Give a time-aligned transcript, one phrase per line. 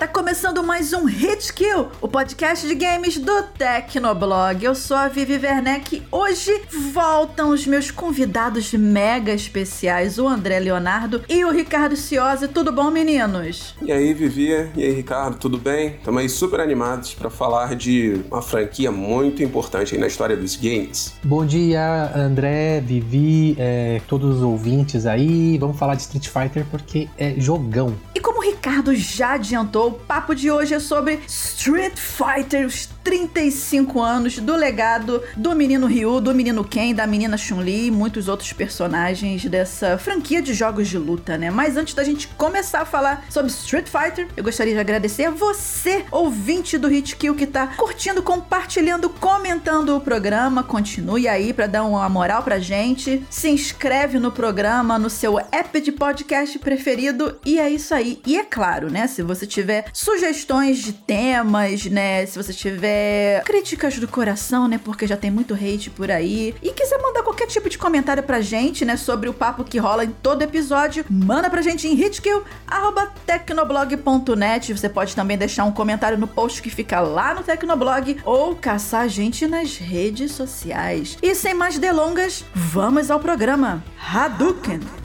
[0.00, 4.64] Tá começando mais um Hit Kill, o podcast de games do Tecnoblog.
[4.64, 6.02] Eu sou a Vivi Werneck.
[6.10, 6.58] Hoje
[6.90, 12.48] voltam os meus convidados mega especiais, o André Leonardo e o Ricardo Ciosi.
[12.48, 13.74] Tudo bom, meninos?
[13.82, 14.48] E aí, Vivi?
[14.74, 15.36] E aí, Ricardo?
[15.36, 15.96] Tudo bem?
[15.96, 20.56] Estamos aí super animados para falar de uma franquia muito importante aí na história dos
[20.56, 21.12] games.
[21.22, 25.58] Bom dia, André, Vivi, é, todos os ouvintes aí.
[25.58, 27.94] Vamos falar de Street Fighter porque é jogão.
[28.14, 32.88] E como o Ricardo já adiantou, o papo de hoje é sobre Street Fighter, os
[33.04, 38.28] 35 anos do legado do menino Ryu, do menino Ken, da menina Chun-Li e muitos
[38.28, 41.50] outros personagens dessa franquia de jogos de luta, né?
[41.50, 45.30] Mas antes da gente começar a falar sobre Street Fighter, eu gostaria de agradecer a
[45.30, 50.62] você, ouvinte do Hit Kill, que tá curtindo, compartilhando, comentando o programa.
[50.62, 53.22] Continue aí para dar uma moral pra gente.
[53.28, 57.38] Se inscreve no programa, no seu app de podcast preferido.
[57.44, 58.20] E é isso aí.
[58.30, 59.08] E é claro, né?
[59.08, 62.24] Se você tiver sugestões de temas, né?
[62.26, 64.78] Se você tiver críticas do coração, né?
[64.78, 66.54] Porque já tem muito hate por aí.
[66.62, 68.96] E quiser mandar qualquer tipo de comentário pra gente, né?
[68.96, 74.74] Sobre o papo que rola em todo episódio, manda pra gente em hitkill.tecnoblog.net.
[74.74, 79.00] Você pode também deixar um comentário no post que fica lá no Tecnoblog ou caçar
[79.00, 81.18] a gente nas redes sociais.
[81.20, 84.99] E sem mais delongas, vamos ao programa Hadouken!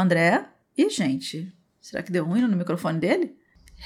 [0.00, 0.46] André?
[0.76, 3.36] E gente, será que deu ruim no microfone dele?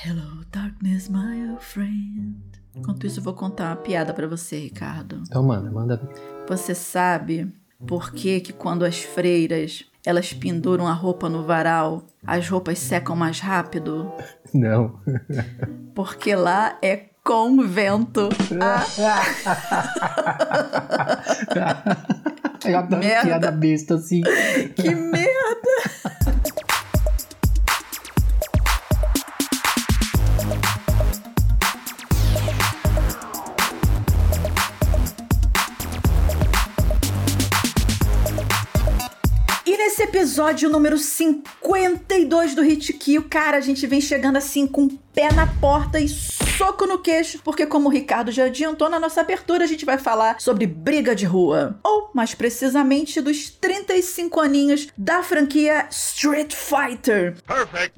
[0.05, 2.37] Hello, darkness, my old friend.
[2.75, 5.23] Enquanto isso, eu vou contar uma piada pra você, Ricardo.
[5.27, 6.01] Então manda, manda.
[6.49, 7.53] Você sabe
[7.87, 13.17] por que que quando as freiras elas penduram a roupa no varal, as roupas secam
[13.17, 14.13] mais rápido?
[14.55, 15.01] Não.
[15.95, 18.29] Porque lá é convento.
[18.61, 18.85] Ah,
[22.65, 24.23] É uma piada besta assim.
[24.75, 26.04] que merda!
[40.15, 45.47] Episódio número 52 do Hit Kill, cara, a gente vem chegando assim com pé na
[45.47, 49.67] porta e soco no queixo, porque como o Ricardo já adiantou na nossa abertura, a
[49.67, 51.79] gente vai falar sobre briga de rua.
[51.85, 57.37] Ou, mais precisamente, dos 35 aninhos da franquia Street Fighter.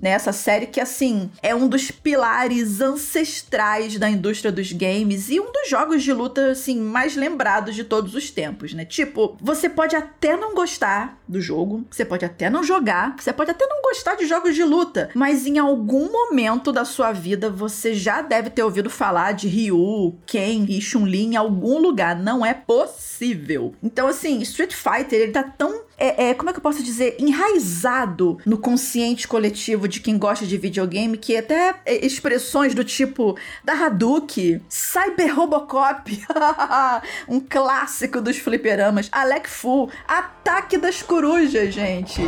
[0.00, 5.50] Nessa série que, assim, é um dos pilares ancestrais da indústria dos games e um
[5.50, 8.84] dos jogos de luta, assim, mais lembrados de todos os tempos, né?
[8.84, 13.50] Tipo, você pode até não gostar do jogo, você pode até não jogar, você pode
[13.50, 17.94] até não gostar de jogos de luta, mas em algum momento da sua vida você
[17.94, 22.17] já deve ter ouvido falar de Ryu, Ken e Chun-Li em algum lugar.
[22.17, 23.75] Não é possível.
[23.83, 27.16] Então, assim, Street Fighter, ele tá tão é, é, como é que eu posso dizer,
[27.19, 33.37] enraizado no consciente coletivo de quem gosta de videogame, que até é, expressões do tipo
[33.65, 36.22] da Hadouken, Cyber Robocop,
[37.28, 42.22] um clássico dos fliperamas, Alec Fu, Ataque das Corujas, gente.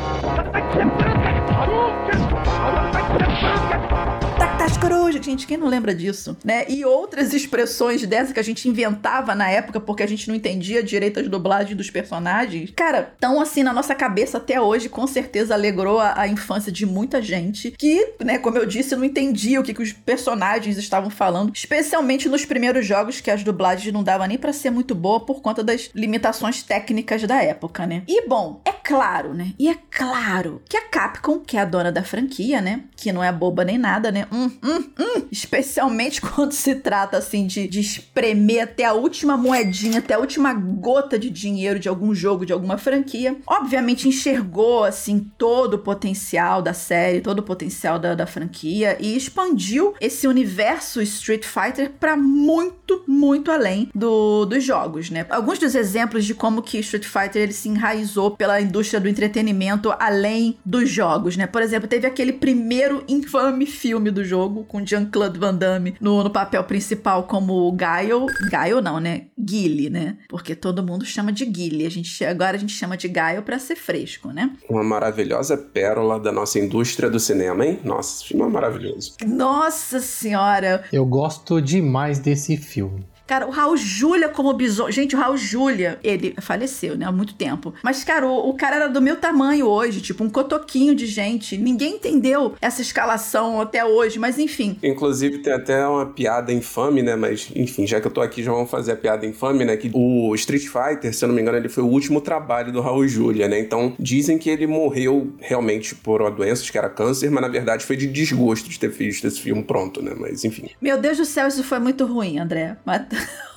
[4.69, 6.67] Das Corujas, gente, quem não lembra disso, né?
[6.69, 10.83] E outras expressões dessas que a gente inventava na época porque a gente não entendia
[10.83, 12.71] direito as dublagens dos personagens.
[12.77, 16.85] Cara, tão assim na nossa cabeça até hoje, com certeza alegrou a, a infância de
[16.85, 21.09] muita gente que, né, como eu disse, não entendia o que, que os personagens estavam
[21.09, 25.21] falando, especialmente nos primeiros jogos que as dublagens não davam nem pra ser muito boa
[25.21, 28.03] por conta das limitações técnicas da época, né?
[28.07, 29.55] E bom, é claro, né?
[29.59, 33.25] E é claro que a Capcom, que é a dona da franquia, né, que não
[33.25, 34.27] é boba nem nada, né?
[34.31, 35.29] Hum, hum, hum.
[35.31, 40.53] Especialmente quando se trata, assim, de, de espremer até a última moedinha, até a última
[40.53, 43.37] gota de dinheiro de algum jogo, de alguma franquia.
[43.47, 49.17] Obviamente enxergou, assim, todo o potencial da série, todo o potencial da, da franquia e
[49.17, 55.27] expandiu esse universo Street Fighter para muito, muito além do, dos jogos, né?
[55.31, 59.95] Alguns dos exemplos de como que Street Fighter ele se enraizou pela indústria do entretenimento
[59.99, 61.47] além dos jogos, né?
[61.47, 66.31] Por exemplo, teve aquele primeiro infame filme do jogo com Jean-Claude Van Damme no, no
[66.31, 68.27] papel principal como Guile.
[68.51, 69.27] Guile não, né?
[69.39, 70.19] Guile, né?
[70.29, 71.87] Porque todo mundo chama de Guile.
[71.87, 74.51] A gente, agora a gente chama de Guile pra ser fresco, né?
[74.69, 77.79] Uma maravilhosa pérola da nossa indústria do cinema, hein?
[77.85, 79.15] Nossa, esse filme é maravilhoso.
[79.27, 80.85] Nossa senhora!
[80.93, 83.07] Eu gosto demais desse filme.
[83.29, 84.91] Cara, o Raul Júlia como Bison.
[84.91, 87.05] Gente, o Raul Júlia, ele faleceu, né?
[87.05, 87.75] Há muito tempo.
[87.83, 91.59] Mas, cara, o, o cara era do meu tamanho hoje, tipo, um cotoquinho de gente.
[91.59, 94.79] Ninguém entendeu essa escalação até hoje, mas enfim.
[94.83, 97.17] Inclusive, tem até uma piada infame, né?
[97.17, 99.77] Mas, enfim, já que eu tô aqui, já vamos fazer a piada infame, né?
[99.77, 102.81] Que o Street Fighter, se eu não me engano, ele foi o último trabalho do
[102.81, 103.61] Raul Júlia, né?
[103.61, 107.85] Então, dizem que ele morreu realmente por uma doença, que era câncer, mas na verdade
[107.85, 110.15] foi de desgosto de ter visto esse filme pronto, né?
[110.19, 110.71] Mas, enfim.
[110.81, 112.79] Meu Deus do céu, isso foi muito ruim, André.
[112.87, 113.03] Mas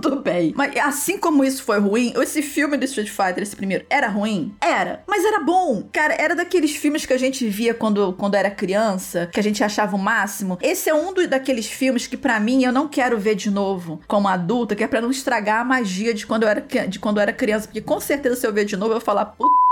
[0.00, 0.52] tudo bem.
[0.56, 4.54] Mas assim como isso foi ruim, esse filme do Street Fighter, esse primeiro, era ruim?
[4.60, 5.02] Era.
[5.06, 5.88] Mas era bom.
[5.92, 9.62] Cara, era daqueles filmes que a gente via quando, quando era criança, que a gente
[9.62, 10.58] achava o máximo.
[10.62, 14.00] Esse é um dos, daqueles filmes que, para mim, eu não quero ver de novo
[14.06, 17.18] como adulta, que é pra não estragar a magia de quando eu era, de quando
[17.18, 17.66] eu era criança.
[17.66, 19.66] Porque com certeza, se eu ver de novo, eu vou falar, puta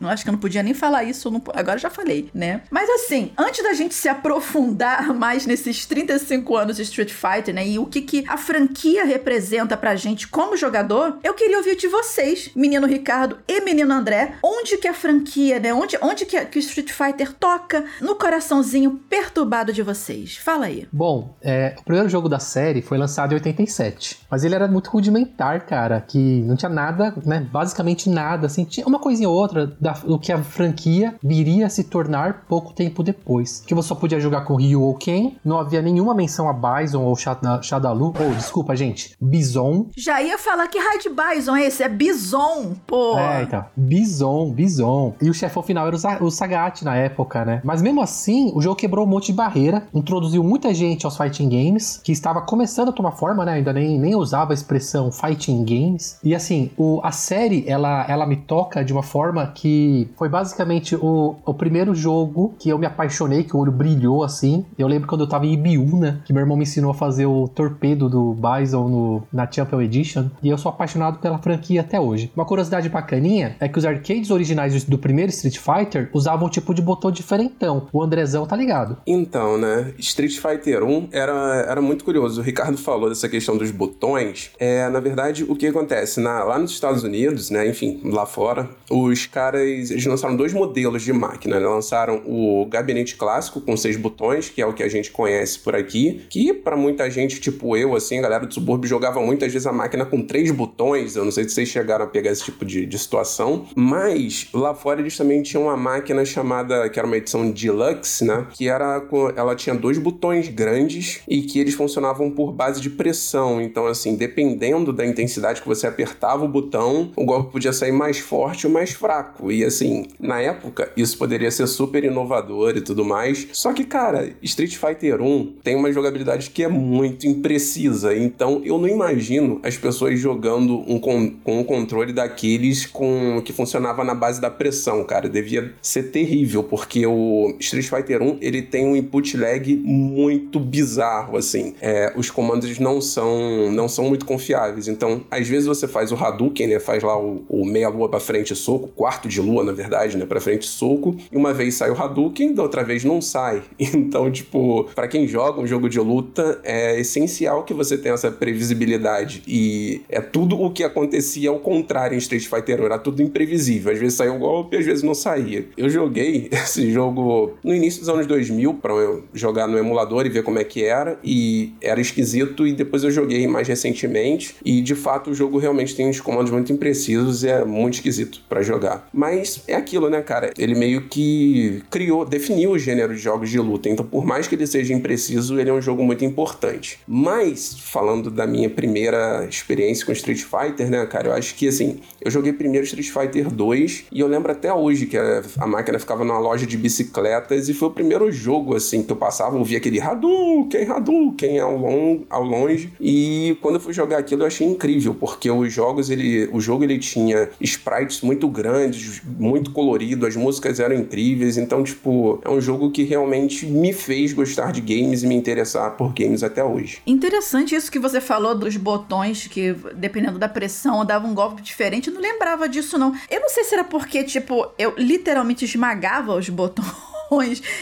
[0.00, 2.62] não acho que eu não podia nem falar isso, não, agora já falei, né?
[2.70, 7.66] Mas assim, antes da gente se aprofundar mais nesses 35 anos de Street Fighter, né?
[7.66, 11.88] E o que, que a franquia representa pra gente como jogador, eu queria ouvir de
[11.88, 15.72] vocês, menino Ricardo e menino André, onde que a franquia, né?
[15.72, 20.36] Onde, onde que, que o Street Fighter toca no coraçãozinho perturbado de vocês?
[20.36, 20.86] Fala aí.
[20.92, 24.90] Bom, é, o primeiro jogo da série foi lançado em 87, mas ele era muito
[24.90, 27.46] rudimentar, cara, que não tinha nada, né?
[27.50, 31.70] Basicamente nada, assim, tinha uma coisinha ou outra da, do que a franquia viria a
[31.70, 33.62] se tornar pouco tempo depois.
[33.66, 37.02] Que você só podia jogar com Ryu ou Ken, não havia nenhuma menção a Bison
[37.02, 38.06] ou Shadalu.
[38.06, 39.86] Ou, oh, desculpa, gente, Bison.
[39.96, 41.82] Já ia falar que raio de Bison é esse?
[41.82, 43.18] É Bison, pô.
[43.18, 43.64] É, então.
[43.76, 45.14] Bison, Bison.
[45.20, 47.60] E o chefão final era o, Sagat na época, né?
[47.64, 51.48] Mas mesmo assim, o jogo quebrou um monte de barreira, introduziu muita gente aos fighting
[51.48, 53.54] games, que estava começando a tomar forma, né?
[53.54, 56.18] Ainda nem, nem usava a expressão fighting games.
[56.22, 60.94] E assim, o, a série, ela, ela me toca de uma forma que foi basicamente
[60.94, 64.64] o, o primeiro jogo que eu me apaixonei, que o olho brilhou assim.
[64.78, 67.48] Eu lembro quando eu tava em Ibiúna, que meu irmão me ensinou a fazer o
[67.48, 72.30] torpedo do Bison no, na Champion Edition, e eu sou apaixonado pela franquia até hoje.
[72.36, 76.72] Uma curiosidade bacaninha é que os arcades originais do primeiro Street Fighter usavam um tipo
[76.72, 77.88] de botão diferentão.
[77.92, 78.98] O Andrezão tá ligado.
[79.06, 79.92] Então, né?
[79.98, 82.40] Street Fighter 1 era, era muito curioso.
[82.40, 84.52] O Ricardo falou dessa questão dos botões.
[84.58, 86.20] É, na verdade, o que acontece?
[86.20, 87.68] Na, lá nos Estados Unidos, né?
[87.68, 91.58] Enfim, lá fora, os caras caras eles lançaram dois modelos de máquina.
[91.58, 91.66] Né?
[91.66, 95.74] Lançaram o gabinete clássico com seis botões, que é o que a gente conhece por
[95.74, 99.66] aqui, que para muita gente, tipo eu, assim, a galera do subúrbio jogava muitas vezes
[99.66, 101.16] a máquina com três botões.
[101.16, 104.74] Eu não sei se vocês chegaram a pegar esse tipo de, de situação, mas lá
[104.74, 108.46] fora eles também tinham uma máquina chamada, que era uma edição deluxe, né?
[108.52, 109.02] Que era
[109.36, 113.60] ela tinha dois botões grandes e que eles funcionavam por base de pressão.
[113.60, 118.18] Então, assim, dependendo da intensidade que você apertava o botão, o golpe podia sair mais
[118.18, 119.37] forte ou mais fraco.
[119.50, 123.48] E assim, na época, isso poderia ser super inovador e tudo mais.
[123.52, 128.16] Só que, cara, Street Fighter 1 tem uma jogabilidade que é muito imprecisa.
[128.16, 133.52] Então, eu não imagino as pessoas jogando um com, com um controle daqueles com que
[133.52, 135.28] funcionava na base da pressão, cara.
[135.28, 141.36] Devia ser terrível, porque o Street Fighter 1 ele tem um input lag muito bizarro,
[141.36, 141.74] assim.
[141.80, 144.88] É, os comandos não são, não são muito confiáveis.
[144.88, 146.78] Então, às vezes você faz o Hadouken, né?
[146.78, 150.26] Faz lá o, o meia-lua pra frente soco, quarto de lua, na verdade, né?
[150.26, 151.16] Pra frente soco.
[151.32, 153.62] E uma vez sai o Hadouken, da outra vez não sai.
[153.98, 158.30] Então, tipo, para quem joga um jogo de luta, é essencial que você tenha essa
[158.30, 159.42] previsibilidade.
[159.46, 162.84] E é tudo o que acontecia ao contrário em Street Fighter 1.
[162.84, 163.92] Era tudo imprevisível.
[163.92, 165.66] Às vezes saía um golpe, às vezes não saía.
[165.76, 168.92] Eu joguei esse jogo no início dos anos 2000 para
[169.32, 171.18] jogar no emulador e ver como é que era.
[171.24, 172.66] E era esquisito.
[172.66, 174.56] E depois eu joguei mais recentemente.
[174.64, 178.40] E de fato o jogo realmente tem uns comandos muito imprecisos e é muito esquisito
[178.48, 179.07] para jogar.
[179.12, 180.52] Mas é aquilo, né, cara?
[180.58, 183.88] Ele meio que criou, definiu o gênero de jogos de luta.
[183.88, 187.00] Então, por mais que ele seja impreciso, ele é um jogo muito importante.
[187.06, 192.00] Mas, falando da minha primeira experiência com Street Fighter, né, cara, eu acho que assim,
[192.20, 195.98] eu joguei primeiro Street Fighter 2 e eu lembro até hoje que a, a máquina
[195.98, 199.64] ficava numa loja de bicicletas e foi o primeiro jogo, assim, que eu passava, eu
[199.64, 202.92] via aquele Hadouken, Hadouken ao, long, ao longe.
[203.00, 206.84] E quando eu fui jogar aquilo, eu achei incrível, porque os jogos, ele, o jogo
[206.84, 212.60] ele tinha sprites muito grandes, muito colorido, as músicas eram incríveis, então, tipo, é um
[212.60, 217.00] jogo que realmente me fez gostar de games e me interessar por games até hoje.
[217.06, 222.08] Interessante isso que você falou dos botões que, dependendo da pressão, dava um golpe diferente.
[222.08, 223.14] Eu não lembrava disso, não.
[223.30, 227.08] Eu não sei se era porque, tipo, eu literalmente esmagava os botões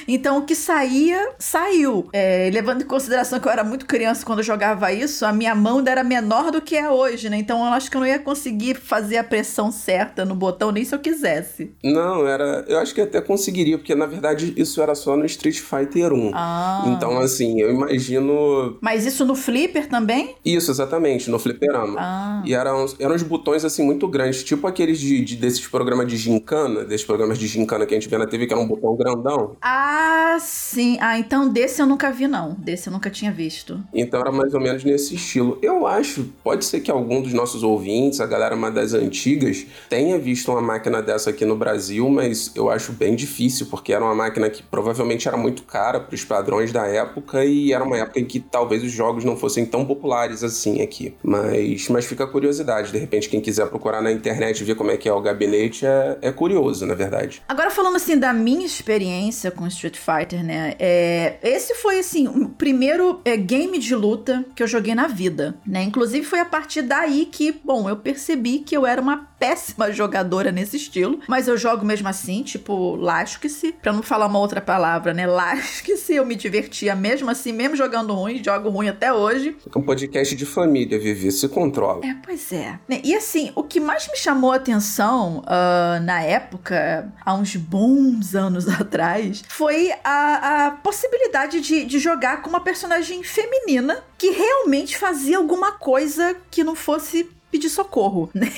[0.08, 2.08] Então o que saía, saiu.
[2.12, 5.54] É, levando em consideração que eu era muito criança quando eu jogava isso, a minha
[5.54, 7.36] mão ainda era menor do que é hoje, né?
[7.36, 10.84] Então eu acho que eu não ia conseguir fazer a pressão certa no botão nem
[10.84, 11.72] se eu quisesse.
[11.82, 12.64] Não, era.
[12.68, 16.30] Eu acho que até conseguiria, porque na verdade isso era só no Street Fighter 1.
[16.34, 16.84] Ah.
[16.88, 18.78] Então, assim, eu imagino.
[18.80, 20.34] Mas isso no flipper também?
[20.44, 21.96] Isso, exatamente, no fliperama.
[21.98, 22.42] Ah.
[22.44, 26.16] E eram, eram uns botões assim muito grandes, tipo aqueles de, de- desses programas de
[26.16, 28.96] gincana, desses programas de gincana que a gente vê na TV, que era um botão
[28.96, 29.35] grandão.
[29.60, 30.98] Ah, sim.
[31.00, 32.54] Ah, então desse eu nunca vi, não.
[32.54, 33.82] Desse eu nunca tinha visto.
[33.92, 35.58] Então era mais ou menos nesse estilo.
[35.62, 40.18] Eu acho, pode ser que algum dos nossos ouvintes, a galera mais das antigas, tenha
[40.18, 44.14] visto uma máquina dessa aqui no Brasil, mas eu acho bem difícil, porque era uma
[44.14, 48.20] máquina que provavelmente era muito cara para os padrões da época e era uma época
[48.20, 51.14] em que talvez os jogos não fossem tão populares assim aqui.
[51.22, 54.90] Mas, mas fica a curiosidade, de repente quem quiser procurar na internet e ver como
[54.90, 57.42] é que é o gabinete é, é curioso, na verdade.
[57.48, 60.74] Agora falando assim da minha experiência com Street Fighter, né?
[60.78, 65.56] É, esse foi assim o primeiro é, game de luta que eu joguei na vida,
[65.66, 65.82] né?
[65.82, 70.50] Inclusive foi a partir daí que, bom, eu percebi que eu era uma péssima jogadora
[70.50, 75.12] nesse estilo, mas eu jogo mesmo assim, tipo, lasque-se, pra não falar uma outra palavra,
[75.12, 75.26] né?
[75.36, 79.56] Lasque-se, eu me divertia mesmo assim, mesmo jogando ruim, jogo ruim até hoje.
[79.74, 82.04] É um podcast de família, Vivi, se controla.
[82.04, 82.78] É, pois é.
[82.88, 87.56] Né, E assim, o que mais me chamou a atenção ah, na época, há uns
[87.56, 89.15] bons anos atrás,
[89.48, 95.72] foi a, a possibilidade de, de jogar com uma personagem feminina que realmente fazia alguma
[95.72, 98.50] coisa que não fosse pedir socorro, né?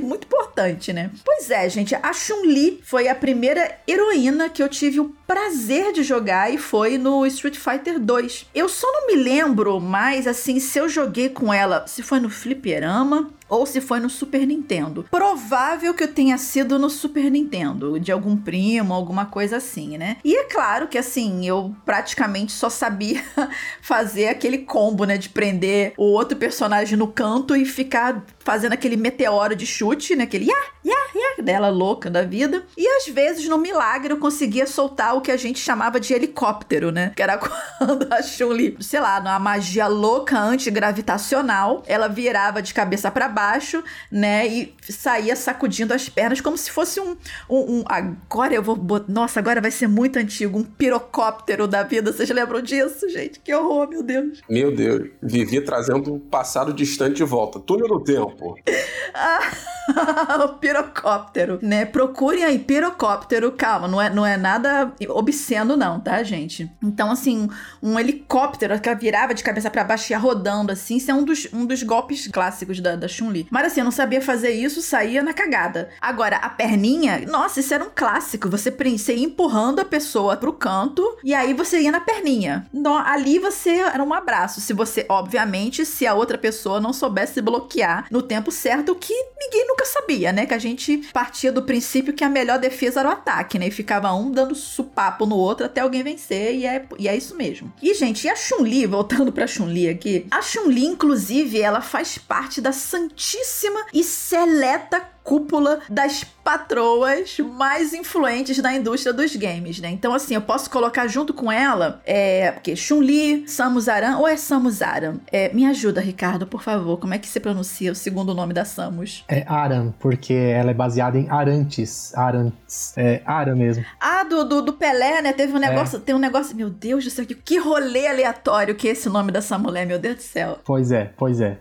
[0.00, 1.10] Muito importante, né?
[1.24, 6.02] Pois é, gente, a Chun-Li foi a primeira heroína que eu tive o prazer de
[6.02, 8.46] jogar e foi no Street Fighter 2.
[8.54, 12.30] Eu só não me lembro mais, assim, se eu joguei com ela, se foi no
[12.30, 15.06] fliperama ou se foi no Super Nintendo.
[15.10, 20.16] Provável que eu tenha sido no Super Nintendo, de algum primo, alguma coisa assim, né?
[20.24, 23.22] E é claro que assim, eu praticamente só sabia
[23.80, 28.96] fazer aquele combo, né, de prender o outro personagem no canto e ficar fazendo aquele
[28.96, 32.64] meteoro de chute, né, aquele ya, ya, ya dela louca da vida.
[32.76, 36.90] E às vezes no milagre eu conseguia soltar o que a gente chamava de helicóptero,
[36.90, 37.12] né?
[37.16, 37.38] Que era
[37.78, 43.82] quando a Chun-Li, sei lá, numa magia louca antigravitacional, ela virava de cabeça para baixo,
[44.10, 44.46] né?
[44.46, 47.16] E saía sacudindo as pernas como se fosse um.
[47.48, 48.78] um, um- agora eu vou.
[49.08, 50.58] Nossa, agora vai ser muito antigo.
[50.58, 52.12] Um pirocóptero da vida.
[52.12, 53.40] Vocês lembram disso, gente?
[53.40, 54.42] Que horror, meu Deus.
[54.48, 57.58] Meu Deus, Vivi trazendo o passado distante de volta.
[57.60, 58.56] Túnel do tempo.
[60.44, 61.84] o pirocóptero, né?
[61.84, 63.52] Procurem aí pirocóptero.
[63.52, 66.70] Calma, não é, não é nada obsceno, não, tá, gente?
[66.82, 67.48] Então, assim,
[67.82, 71.14] um helicóptero que ela virava de cabeça pra baixo e ia rodando, assim, isso é
[71.14, 73.46] um dos, um dos golpes clássicos da, da Chun-Li.
[73.50, 75.90] Mas assim, eu não sabia fazer isso, saía na cagada.
[76.00, 78.48] Agora, a perninha, nossa, isso era um clássico.
[78.48, 82.66] Você, você ia empurrando a pessoa pro canto e aí você ia na perninha.
[82.72, 84.60] No- ali você era um abraço.
[84.60, 89.12] Se você, obviamente, se a outra pessoa não soubesse bloquear no tempo certo, o que
[89.40, 90.46] ninguém nunca sabia, né?
[90.46, 93.66] Que a gente partia do princípio que a melhor defesa era o ataque, né?
[93.68, 94.54] E ficava um dando
[94.94, 97.72] supapo no outro até alguém vencer, e é, e é isso mesmo.
[97.82, 102.60] E, gente, e a Chun-Li, voltando pra Chun-Li aqui, a Chun-Li, inclusive, ela faz parte
[102.60, 109.88] da santíssima e seleta cúpula das patroas mais influentes da indústria dos games, né?
[109.90, 114.36] Então, assim, eu posso colocar junto com ela, é, porque Chun-Li, Samus Aran, ou é
[114.36, 115.16] Samus Aran?
[115.32, 118.66] É, me ajuda, Ricardo, por favor, como é que se pronuncia o segundo nome da
[118.66, 119.24] Samus?
[119.26, 122.14] É Aran, porque ela é baseada em Arantes.
[122.14, 122.92] Arantes.
[122.96, 123.84] É Aran mesmo.
[123.98, 125.32] Ah, do, do, do Pelé, né?
[125.32, 128.88] Teve um negócio, tem um negócio, meu Deus do céu, que, que rolê aleatório que
[128.88, 130.58] é esse nome dessa mulher, meu Deus do céu.
[130.62, 131.58] Pois é, pois é.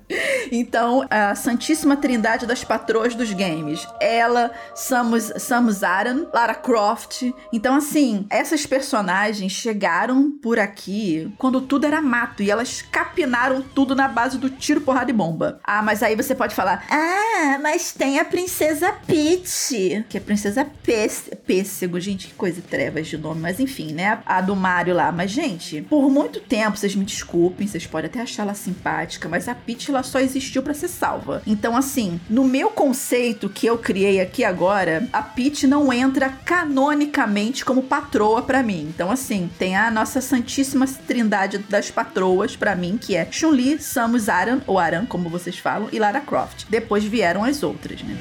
[0.51, 3.52] Então, a Santíssima Trindade das Patroas dos Games.
[3.99, 7.31] Ela, Samus, Samus Aran, Lara Croft.
[7.51, 13.95] Então, assim, essas personagens chegaram por aqui quando tudo era mato e elas capinaram tudo
[13.95, 15.59] na base do tiro, porrada e bomba.
[15.63, 20.65] Ah, mas aí você pode falar: Ah, mas tem a Princesa Peach, que é Princesa
[20.83, 21.99] Pês- Pêssego.
[21.99, 23.41] Gente, que coisa trevas de nome.
[23.41, 24.19] Mas enfim, né?
[24.25, 25.11] A do Mario lá.
[25.11, 29.47] Mas, gente, por muito tempo, vocês me desculpem, vocês podem até achar ela simpática, mas
[29.47, 31.41] a Peach ela só existiu pra ser salva.
[31.45, 37.63] Então, assim, no meu conceito que eu criei aqui agora, a Peach não entra canonicamente
[37.63, 38.91] como patroa pra mim.
[38.93, 44.29] Então, assim, tem a nossa santíssima trindade das patroas pra mim, que é Chun-Li, Samus
[44.29, 46.65] Aran, ou Aran, como vocês falam, e Lara Croft.
[46.69, 48.17] Depois vieram as outras, né?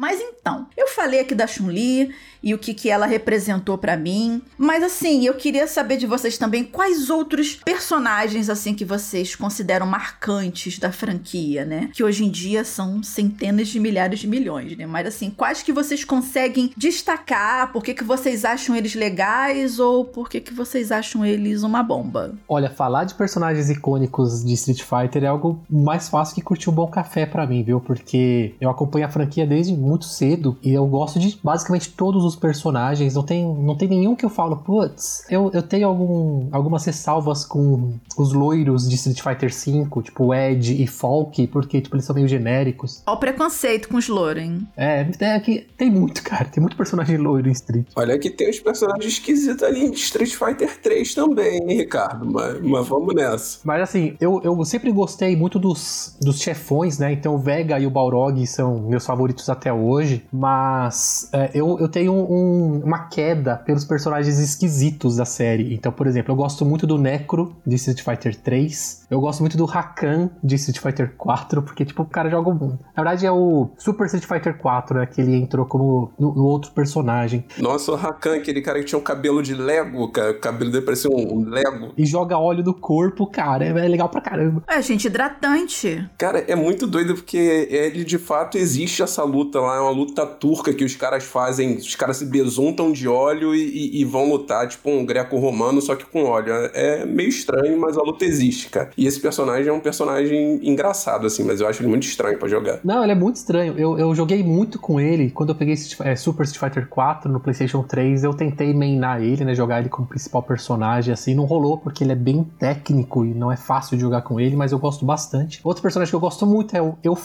[0.00, 4.42] Mas então, eu falei aqui da Chun-Li e o que, que ela representou para mim.
[4.56, 9.86] Mas assim, eu queria saber de vocês também quais outros personagens assim que vocês consideram
[9.86, 11.90] marcantes da franquia, né?
[11.92, 14.86] Que hoje em dia são centenas de milhares de milhões, né?
[14.86, 17.72] Mas assim, quais que vocês conseguem destacar?
[17.72, 21.82] Por que, que vocês acham eles legais ou por que, que vocês acham eles uma
[21.82, 22.34] bomba?
[22.48, 26.72] Olha, falar de personagens icônicos de Street Fighter é algo mais fácil que curtir um
[26.72, 27.80] bom café para mim, viu?
[27.80, 32.27] Porque eu acompanho a franquia desde muito cedo e eu gosto de basicamente todos os
[32.36, 33.14] personagens.
[33.14, 37.44] Não tem, não tem nenhum que eu falo, putz, eu, eu tenho algum, algumas ressalvas
[37.44, 42.14] com os loiros de Street Fighter V, tipo Ed e Falk, porque tipo, eles são
[42.14, 43.02] meio genéricos.
[43.06, 44.68] Olha o preconceito com os loiros, hein?
[44.76, 46.46] É, é que tem muito, cara.
[46.46, 47.86] Tem muito personagem loiro em Street.
[47.94, 52.26] Olha que tem uns personagens esquisitos ali em Street Fighter 3 também, hein, Ricardo?
[52.30, 53.60] Mas, mas vamos nessa.
[53.64, 57.12] Mas assim, eu, eu sempre gostei muito dos, dos chefões, né?
[57.12, 60.24] Então o Vega e o Balrog são meus favoritos até hoje.
[60.32, 65.74] Mas é, eu, eu tenho um, uma queda pelos personagens esquisitos da série.
[65.74, 69.06] Então, por exemplo, eu gosto muito do Necro de Street Fighter 3.
[69.10, 72.52] Eu gosto muito do Rakan de Street Fighter 4, porque, tipo, o cara joga.
[72.52, 75.06] Na verdade, é o Super Street Fighter 4, né?
[75.06, 77.44] Que ele entrou como no, no outro personagem.
[77.58, 80.32] Nossa, o Rakan, aquele cara que tinha um cabelo de Lego, cara.
[80.32, 81.92] O cabelo dele parecia um, um Lego.
[81.96, 83.64] E joga óleo do corpo, cara.
[83.64, 84.62] É, é legal pra caramba.
[84.66, 86.08] É, gente, hidratante.
[86.16, 87.36] Cara, é muito doido porque
[87.70, 91.76] ele de fato existe essa luta lá, é uma luta turca que os caras fazem,
[91.76, 96.04] os caras se besuntam de óleo e, e, vão lutar, tipo um greco-romano, só que
[96.04, 96.52] com óleo.
[96.74, 98.90] É meio estranho, mas a luta existe, cara.
[98.96, 102.48] E esse personagem é um personagem engraçado, assim, mas eu acho ele muito estranho para
[102.48, 102.80] jogar.
[102.84, 103.74] Não, ele é muito estranho.
[103.78, 105.30] Eu, eu joguei muito com ele.
[105.30, 109.44] Quando eu peguei é, Super Street Fighter 4 no PlayStation 3, eu tentei mainar ele,
[109.44, 109.54] né?
[109.54, 111.34] Jogar ele como principal personagem, assim.
[111.34, 114.56] Não rolou, porque ele é bem técnico e não é fácil de jogar com ele,
[114.56, 115.60] mas eu gosto bastante.
[115.62, 117.16] Outro personagem que eu gosto muito é o Eu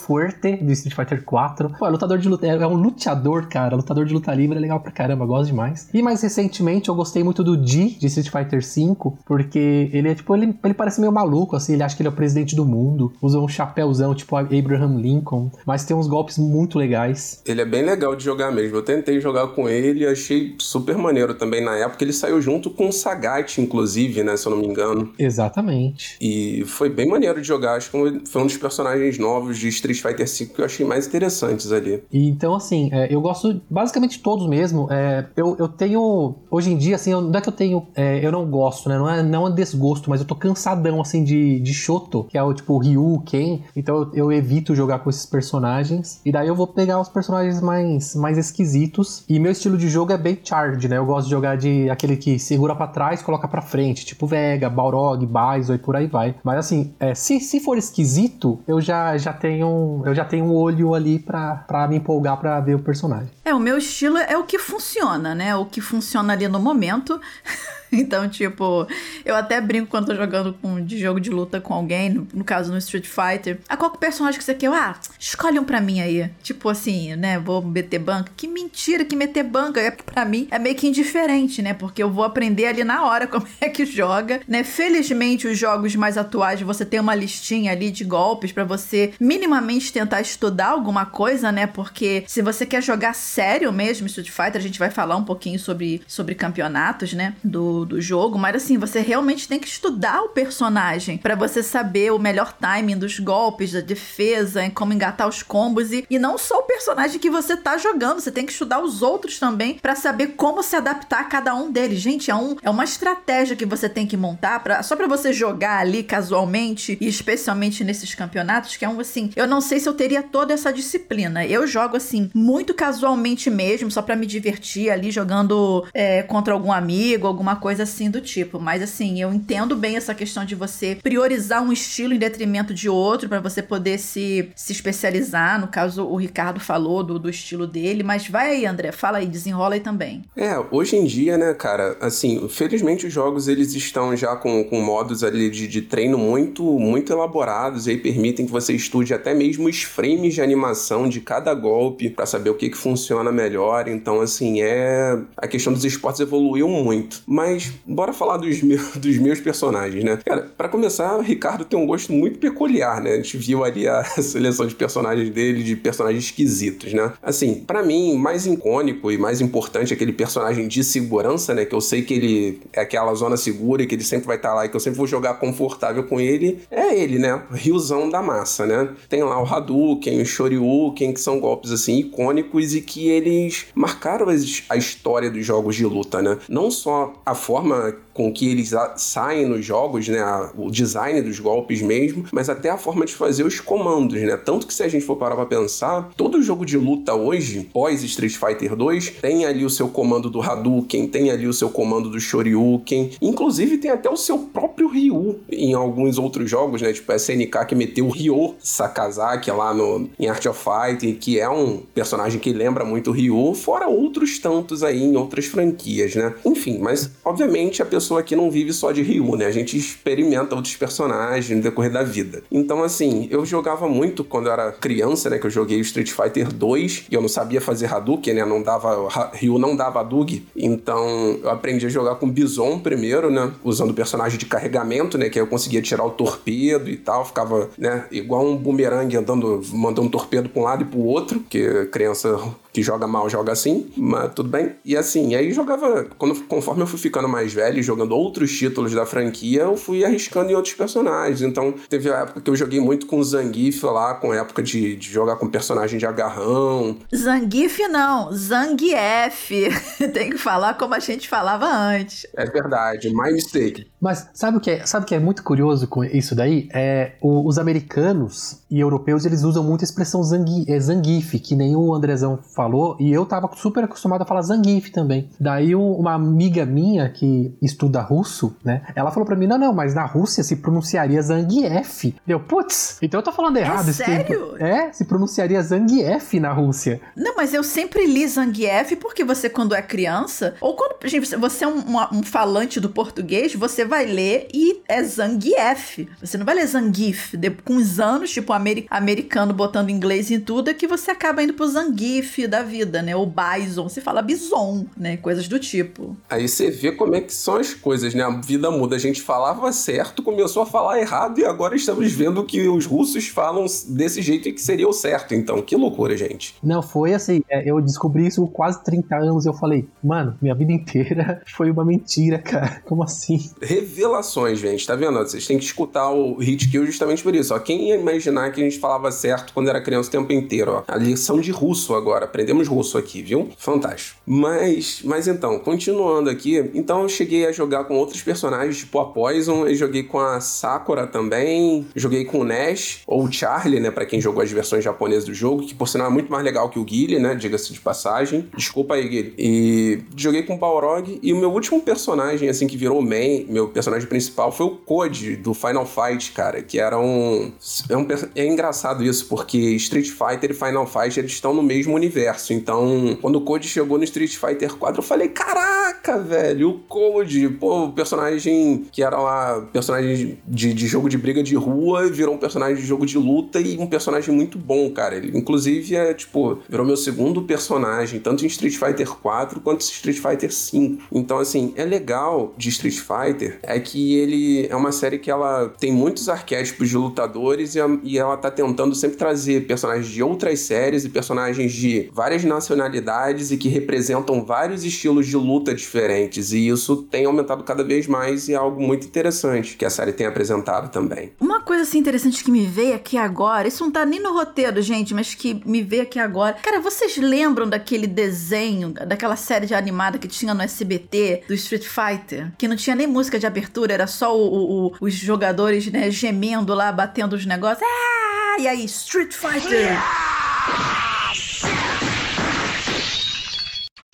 [0.62, 1.70] de Street Fighter 4.
[1.70, 3.76] Pô, é lutador de luta, é um luteador, cara.
[3.76, 5.88] Lutador de luta livre é legal pra caramba, gosto demais.
[5.92, 10.14] E mais recentemente eu gostei muito do Di, de Street Fighter 5, porque ele é
[10.14, 12.64] tipo, ele, ele parece meio maluco, assim, ele acha que ele é o presidente do
[12.64, 17.42] mundo, usa um chapéuzão tipo Abraham Lincoln, mas tem uns golpes muito legais.
[17.46, 18.76] Ele é bem legal de jogar mesmo.
[18.76, 22.02] Eu tentei jogar com ele e achei super maneiro também na época.
[22.02, 24.36] Ele saiu junto com o Sagat, inclusive, né?
[24.36, 25.12] Se eu não me engano.
[25.18, 26.16] Exatamente.
[26.20, 27.76] E foi bem maneiro de jogar.
[27.76, 31.06] Acho que foi um dos personagens novos de Street Fighter V que eu achei mais
[31.06, 32.02] interessantes ali.
[32.12, 34.63] E, então, assim, é, eu gosto basicamente todos mesmo.
[34.90, 36.36] É, eu, eu tenho.
[36.50, 37.86] Hoje em dia, assim, eu, não é que eu tenho.
[37.94, 38.98] É, eu não gosto, né?
[38.98, 42.42] Não é, não é desgosto, mas eu tô cansadão, assim, de, de Shoto, que é
[42.42, 43.60] o tipo Ryu, Ken.
[43.76, 46.20] Então eu, eu evito jogar com esses personagens.
[46.24, 49.24] E daí eu vou pegar os personagens mais, mais esquisitos.
[49.28, 50.96] E meu estilo de jogo é bem charge, né?
[50.96, 54.68] Eu gosto de jogar de aquele que segura para trás, coloca para frente, tipo Vega,
[54.68, 56.34] Balrog, Baizo e por aí vai.
[56.42, 60.54] Mas assim, é, se, se for esquisito, eu já, já tenho eu já tenho um
[60.54, 63.28] olho ali pra me empolgar pra ver o personagem.
[63.44, 65.54] É, o meu estilo é o que funciona, né?
[65.56, 67.20] O que funciona ali no momento.
[68.04, 68.86] Então, tipo,
[69.24, 72.44] eu até brinco quando tô jogando com, de jogo de luta com alguém, no, no
[72.44, 73.58] caso no Street Fighter.
[73.68, 74.68] Ah, qual que personagem que você quer?
[74.68, 76.30] Ah, escolhe um pra mim aí.
[76.42, 77.38] Tipo assim, né?
[77.38, 78.30] Vou meter banca.
[78.36, 79.80] Que mentira que meter banca.
[79.80, 81.72] É, pra mim é meio que indiferente, né?
[81.72, 84.64] Porque eu vou aprender ali na hora como é que joga, né?
[84.64, 89.92] Felizmente, os jogos mais atuais, você tem uma listinha ali de golpes para você minimamente
[89.92, 91.66] tentar estudar alguma coisa, né?
[91.66, 95.58] Porque se você quer jogar sério mesmo Street Fighter, a gente vai falar um pouquinho
[95.58, 97.34] sobre, sobre campeonatos, né?
[97.42, 102.12] Do, do, jogo, mas assim, você realmente tem que estudar o personagem para você saber
[102.12, 106.36] o melhor timing dos golpes, da defesa, em como engatar os combos e, e não
[106.36, 109.94] só o personagem que você tá jogando, você tem que estudar os outros também para
[109.94, 112.00] saber como se adaptar a cada um deles.
[112.00, 115.32] Gente, é, um, é uma estratégia que você tem que montar pra, só para você
[115.32, 119.88] jogar ali casualmente e especialmente nesses campeonatos, que é um assim, eu não sei se
[119.88, 121.46] eu teria toda essa disciplina.
[121.46, 126.72] Eu jogo assim, muito casualmente mesmo, só para me divertir ali jogando é, contra algum
[126.72, 128.60] amigo, alguma coisa assim do tipo.
[128.60, 132.90] Mas assim, eu entendo bem essa questão de você priorizar um estilo em detrimento de
[132.90, 135.58] outro para você poder se, se especializar.
[135.58, 139.26] No caso, o Ricardo falou do, do estilo dele, mas vai aí, André, fala aí,
[139.26, 140.22] desenrola aí também.
[140.36, 144.82] É, hoje em dia, né, cara, assim, felizmente os jogos eles estão já com, com
[144.82, 149.32] modos ali de, de treino muito, muito elaborados e aí permitem que você estude até
[149.32, 153.88] mesmo os frames de animação de cada golpe para saber o que, que funciona melhor.
[153.88, 155.18] Então, assim, é.
[155.34, 157.22] A questão dos esportes evoluiu muito.
[157.26, 160.18] Mas Mas, bora falar dos, meus, dos meus personagens, né?
[160.24, 163.12] Cara, pra começar, Ricardo tem um gosto muito peculiar, né?
[163.12, 167.12] A gente viu ali a seleção de personagens dele, de personagens esquisitos, né?
[167.22, 171.64] Assim, para mim, mais icônico e mais importante é aquele personagem de segurança, né?
[171.64, 174.48] Que eu sei que ele é aquela zona segura e que ele sempre vai estar
[174.48, 176.58] tá lá e que eu sempre vou jogar confortável com ele.
[176.70, 177.40] É ele, né?
[177.52, 178.88] Riozão da massa, né?
[179.08, 184.26] Tem lá o Hadouken, o Shoryuken, que são golpes, assim, icônicos e que eles marcaram
[184.68, 186.38] a história dos jogos de luta, né?
[186.48, 190.24] Não só a forma com que eles saem nos jogos, né?
[190.56, 194.36] O design dos golpes mesmo, mas até a forma de fazer os comandos, né?
[194.36, 198.02] Tanto que se a gente for parar pra pensar, todo jogo de luta hoje, pós
[198.04, 202.08] Street Fighter 2, tem ali o seu comando do Hadouken, tem ali o seu comando
[202.08, 206.92] do Shoryuken, inclusive tem até o seu próprio Ryu em alguns outros jogos, né?
[206.92, 211.48] Tipo SNK que meteu o Ryo Sakazaki lá no, em Art of Fighting, que é
[211.48, 216.32] um personagem que lembra muito o Ryu, fora outros tantos aí em outras franquias, né?
[216.44, 219.46] Enfim, mas obviamente a pessoa pessoa aqui não vive só de Ryu, né?
[219.46, 222.42] A gente experimenta outros personagens no decorrer da vida.
[222.52, 225.38] Então, assim, eu jogava muito quando eu era criança, né?
[225.38, 228.44] Que eu joguei Street Fighter 2 e eu não sabia fazer Hadouken, né?
[228.44, 230.46] Não dava, Ryu não dava Hadouken.
[230.54, 233.50] Então, eu aprendi a jogar com Bison primeiro, né?
[233.64, 235.30] Usando o personagem de carregamento, né?
[235.30, 237.24] Que eu conseguia tirar o torpedo e tal.
[237.24, 238.04] Ficava, né?
[238.12, 242.38] Igual um bumerangue andando, mandando um torpedo pra um lado e pro outro, que criança
[242.74, 244.72] que joga mal joga assim, mas tudo bem.
[244.84, 249.06] E assim, aí jogava, quando, conforme eu fui ficando mais velho, jogando outros títulos da
[249.06, 251.40] franquia, eu fui arriscando em outros personagens.
[251.40, 254.96] Então, teve a época que eu joguei muito com Zangief lá, com a época de,
[254.96, 256.96] de jogar com personagem de agarrão.
[257.14, 259.52] Zangief não, Zangief.
[260.12, 262.26] Tem que falar como a gente falava antes.
[262.36, 263.86] É verdade, my mistake.
[264.00, 266.68] Mas sabe o que é, sabe o que é muito curioso com isso daí?
[266.74, 271.54] É o, os americanos e europeus, eles usam muito a expressão Zangief, é, Zangief, que
[271.54, 275.28] nem o Andrezão falou falou, e eu tava super acostumado a falar Zangief também.
[275.38, 278.82] Daí uma amiga minha que estuda russo, né?
[278.94, 282.14] Ela falou pra mim: não, não, mas na Rússia se pronunciaria Zangief.
[282.26, 283.90] Deu, putz, então eu tô falando errado.
[283.90, 284.56] É sério?
[284.58, 287.00] É, se pronunciaria Zangief na Rússia.
[287.16, 291.64] Não, mas eu sempre li Zangief porque você, quando é criança, ou quando gente, você
[291.64, 296.08] é um, um, falante do português, você vai ler e é Zangief.
[296.20, 297.34] Você não vai ler Zangief.
[297.64, 301.68] Com os anos, tipo, americano botando inglês em tudo, é que você acaba indo pro
[301.68, 303.16] Zangief da vida, né?
[303.16, 305.16] Ou bison, se fala bison, né?
[305.16, 306.16] Coisas do tipo.
[306.30, 308.22] Aí você vê como é que são as coisas, né?
[308.22, 308.94] A vida muda.
[308.94, 313.26] A gente falava certo, começou a falar errado e agora estamos vendo que os russos
[313.26, 315.34] falam desse jeito e que seria o certo.
[315.34, 316.54] Então, que loucura, gente.
[316.62, 317.42] Não, foi assim.
[317.48, 321.42] É, eu descobri isso com quase 30 anos e eu falei, mano, minha vida inteira
[321.56, 322.82] foi uma mentira, cara.
[322.84, 323.50] Como assim?
[323.60, 324.86] Revelações, gente.
[324.86, 325.18] Tá vendo?
[325.18, 327.52] Vocês têm que escutar o Hit Kill justamente por isso.
[327.52, 330.72] Ó, quem ia imaginar que a gente falava certo quando era criança o tempo inteiro?
[330.72, 330.84] Ó?
[330.86, 333.48] A lição de russo agora aprendemos russo aqui, viu?
[333.56, 334.20] Fantástico.
[334.26, 339.06] Mas, mas então, continuando aqui, então eu cheguei a jogar com outros personagens, tipo a
[339.06, 343.90] Poison, eu joguei com a Sakura também, joguei com o Nash, ou o Charlie, né,
[343.90, 346.68] para quem jogou as versões japonesas do jogo, que por sinal é muito mais legal
[346.68, 348.48] que o Guile, né, diga-se de passagem.
[348.56, 349.34] Desculpa aí, Guile.
[349.38, 353.68] E joguei com o Balrog, e o meu último personagem, assim, que virou main, meu
[353.68, 357.52] personagem principal, foi o Code, do Final Fight, cara, que era um...
[357.88, 361.94] É, um, é engraçado isso, porque Street Fighter e Final Fight, eles estão no mesmo
[361.94, 362.52] universo universo.
[362.52, 367.48] Então, quando o Code chegou no Street Fighter 4, eu falei: caraca, velho, o Code,
[367.50, 372.34] pô, o personagem que era lá, personagem de, de jogo de briga de rua, virou
[372.34, 375.16] um personagem de jogo de luta e um personagem muito bom, cara.
[375.16, 379.84] Ele, inclusive, é, tipo, virou meu segundo personagem, tanto em Street Fighter 4 quanto em
[379.84, 381.04] Street Fighter 5.
[381.12, 385.68] Então, assim, é legal de Street Fighter é que ele é uma série que ela
[385.78, 390.60] tem muitos arquétipos de lutadores e, e ela tá tentando sempre trazer personagens de outras
[390.60, 396.52] séries e personagens de várias nacionalidades e que representam vários estilos de luta diferentes.
[396.52, 400.10] E isso tem aumentado cada vez mais e é algo muito interessante que a série
[400.10, 401.32] tem apresentado também.
[401.38, 404.80] Uma coisa assim interessante que me veio aqui agora, isso não tá nem no roteiro,
[404.80, 406.54] gente, mas que me veio aqui agora.
[406.62, 411.84] Cara, vocês lembram daquele desenho, daquela série de animada que tinha no SBT do Street
[411.84, 412.52] Fighter?
[412.56, 416.72] Que não tinha nem música de abertura, era só o, o, os jogadores, né, gemendo
[416.72, 417.86] lá, batendo os negócios.
[417.86, 418.56] Ah!
[418.60, 419.72] E aí, Street Fighter!
[419.72, 420.93] Yeah!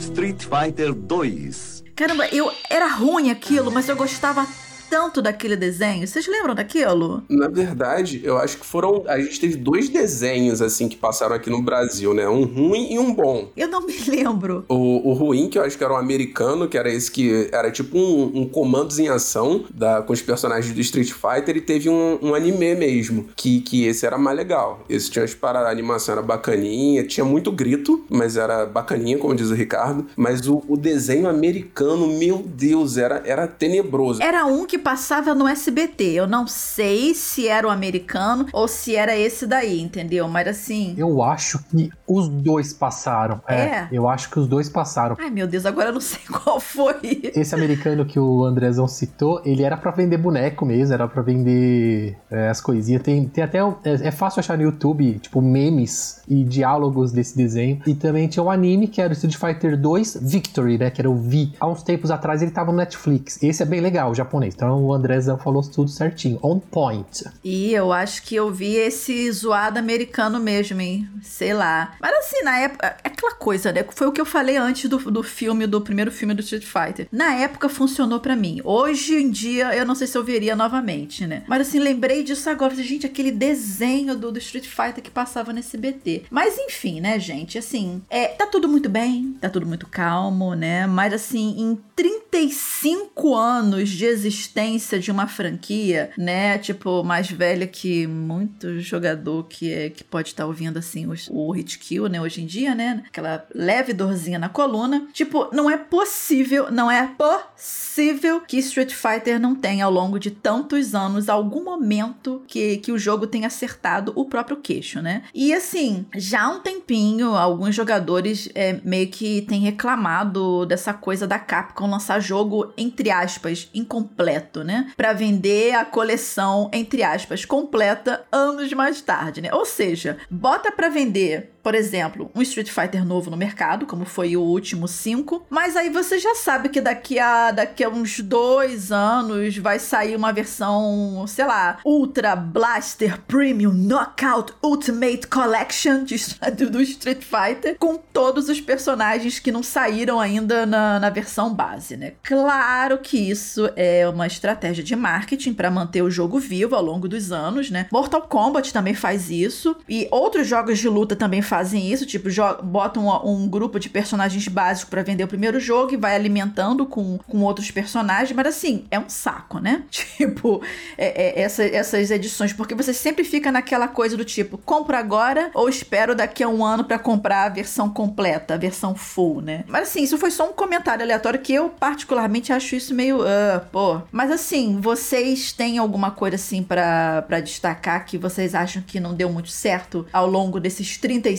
[0.01, 1.85] Street Fighter 2.
[1.95, 4.47] Caramba, eu era ruim aquilo, mas eu gostava
[4.91, 6.07] tanto daquele desenho.
[6.07, 7.23] Vocês lembram daquilo?
[7.29, 9.05] Na verdade, eu acho que foram.
[9.07, 12.29] A gente teve dois desenhos, assim, que passaram aqui no Brasil, né?
[12.29, 13.49] Um ruim e um bom.
[13.57, 14.65] Eu não me lembro.
[14.69, 17.71] O, o ruim, que eu acho que era um americano, que era esse que era
[17.71, 21.89] tipo um, um comandos em ação da, com os personagens do Street Fighter, e teve
[21.89, 24.85] um, um anime mesmo, que, que esse era mais legal.
[24.89, 29.37] Esse tinha as paradas, a animação era bacaninha, tinha muito grito, mas era bacaninha, como
[29.37, 30.07] diz o Ricardo.
[30.17, 34.21] Mas o, o desenho americano, meu Deus, era, era tenebroso.
[34.21, 36.05] Era um que passava no SBT.
[36.13, 40.29] Eu não sei se era o americano ou se era esse daí, entendeu?
[40.29, 40.95] Mas assim.
[40.97, 43.41] Eu acho que os dois passaram.
[43.47, 43.61] É.
[43.61, 43.89] É?
[43.93, 45.17] Eu acho que os dois passaram.
[45.19, 47.31] Ai, meu Deus, agora eu não sei qual foi.
[47.35, 52.17] Esse americano que o Andrezão citou, ele era pra vender boneco mesmo, era pra vender
[52.31, 53.03] é, as coisinhas.
[53.03, 53.59] Tem, tem até.
[53.59, 57.81] É, é fácil achar no YouTube, tipo, memes e diálogos desse desenho.
[57.87, 60.91] E também tinha um anime que era o Street Fighter 2 Victory, né?
[60.91, 61.53] Que era o V.
[61.61, 63.43] Há uns tempos atrás ele tava no Netflix.
[63.43, 64.55] Esse é bem legal, o japonês.
[64.55, 66.39] Então o Andrezão falou tudo certinho.
[66.43, 67.25] On point.
[67.45, 71.09] E eu acho que eu vi esse zoado americano mesmo, hein?
[71.23, 71.95] Sei lá.
[72.01, 72.97] Mas assim, na época.
[73.05, 73.85] É aquela coisa, né?
[73.91, 77.07] Foi o que eu falei antes do, do filme, do primeiro filme do Street Fighter.
[77.13, 78.61] Na época funcionou pra mim.
[78.65, 81.43] Hoje em dia, eu não sei se eu veria novamente, né?
[81.47, 82.75] Mas assim, lembrei disso agora.
[82.75, 86.25] Gente, aquele desenho do, do Street Fighter que passava nesse BT.
[86.31, 87.59] Mas enfim, né, gente?
[87.59, 90.87] Assim, é, tá tudo muito bem, tá tudo muito calmo, né?
[90.87, 94.60] Mas assim, em 35 anos de existência
[95.01, 96.59] de uma franquia, né?
[96.59, 101.51] Tipo, mais velha que muito jogador que, é, que pode estar ouvindo, assim, os- o
[101.53, 102.21] hit kill, né?
[102.21, 103.03] Hoje em dia, né?
[103.07, 105.07] Aquela leve dorzinha na coluna.
[105.13, 110.31] Tipo, não é possível, não é possível que Street Fighter não tenha ao longo de
[110.31, 115.23] tantos anos algum momento que, que o jogo tenha acertado o próprio queixo, né?
[115.35, 121.27] E assim, já há um tempinho, alguns jogadores é, meio que têm reclamado dessa coisa
[121.27, 124.93] da Capcom lançar jogo, entre aspas, incompleto, né?
[124.97, 129.51] Pra vender a coleção, entre aspas, completa anos mais tarde, né?
[129.53, 134.37] Ou seja, bota pra vender por exemplo, um Street Fighter novo no mercado, como foi
[134.37, 138.91] o último 5, mas aí você já sabe que daqui a, daqui a uns dois
[138.93, 146.17] anos vai sair uma versão, sei lá, Ultra Blaster Premium Knockout Ultimate Collection de,
[146.71, 151.97] do, Street Fighter, com todos os personagens que não saíram ainda na, na versão base,
[151.97, 152.15] né?
[152.23, 157.09] Claro que isso é uma estratégia de marketing para manter o jogo vivo ao longo
[157.09, 157.87] dos anos, né?
[157.93, 162.29] Mortal Kombat também faz isso, e outros jogos de luta também fazem isso, tipo,
[162.63, 166.87] botam um, um grupo de personagens básicos pra vender o primeiro jogo e vai alimentando
[166.87, 169.83] com, com outros personagens, mas assim, é um saco, né?
[169.91, 170.63] Tipo,
[170.97, 175.51] é- é essa- essas edições, porque você sempre fica naquela coisa do tipo, compro agora
[175.55, 179.65] ou espero daqui a um ano pra comprar a versão completa, a versão full, né?
[179.67, 183.65] Mas assim, isso foi só um comentário aleatório que eu particularmente acho isso meio, ah,
[183.73, 184.01] pô.
[184.13, 189.31] Mas assim, vocês têm alguma coisa assim pra destacar que vocês acham que não deu
[189.33, 191.31] muito certo ao longo desses 35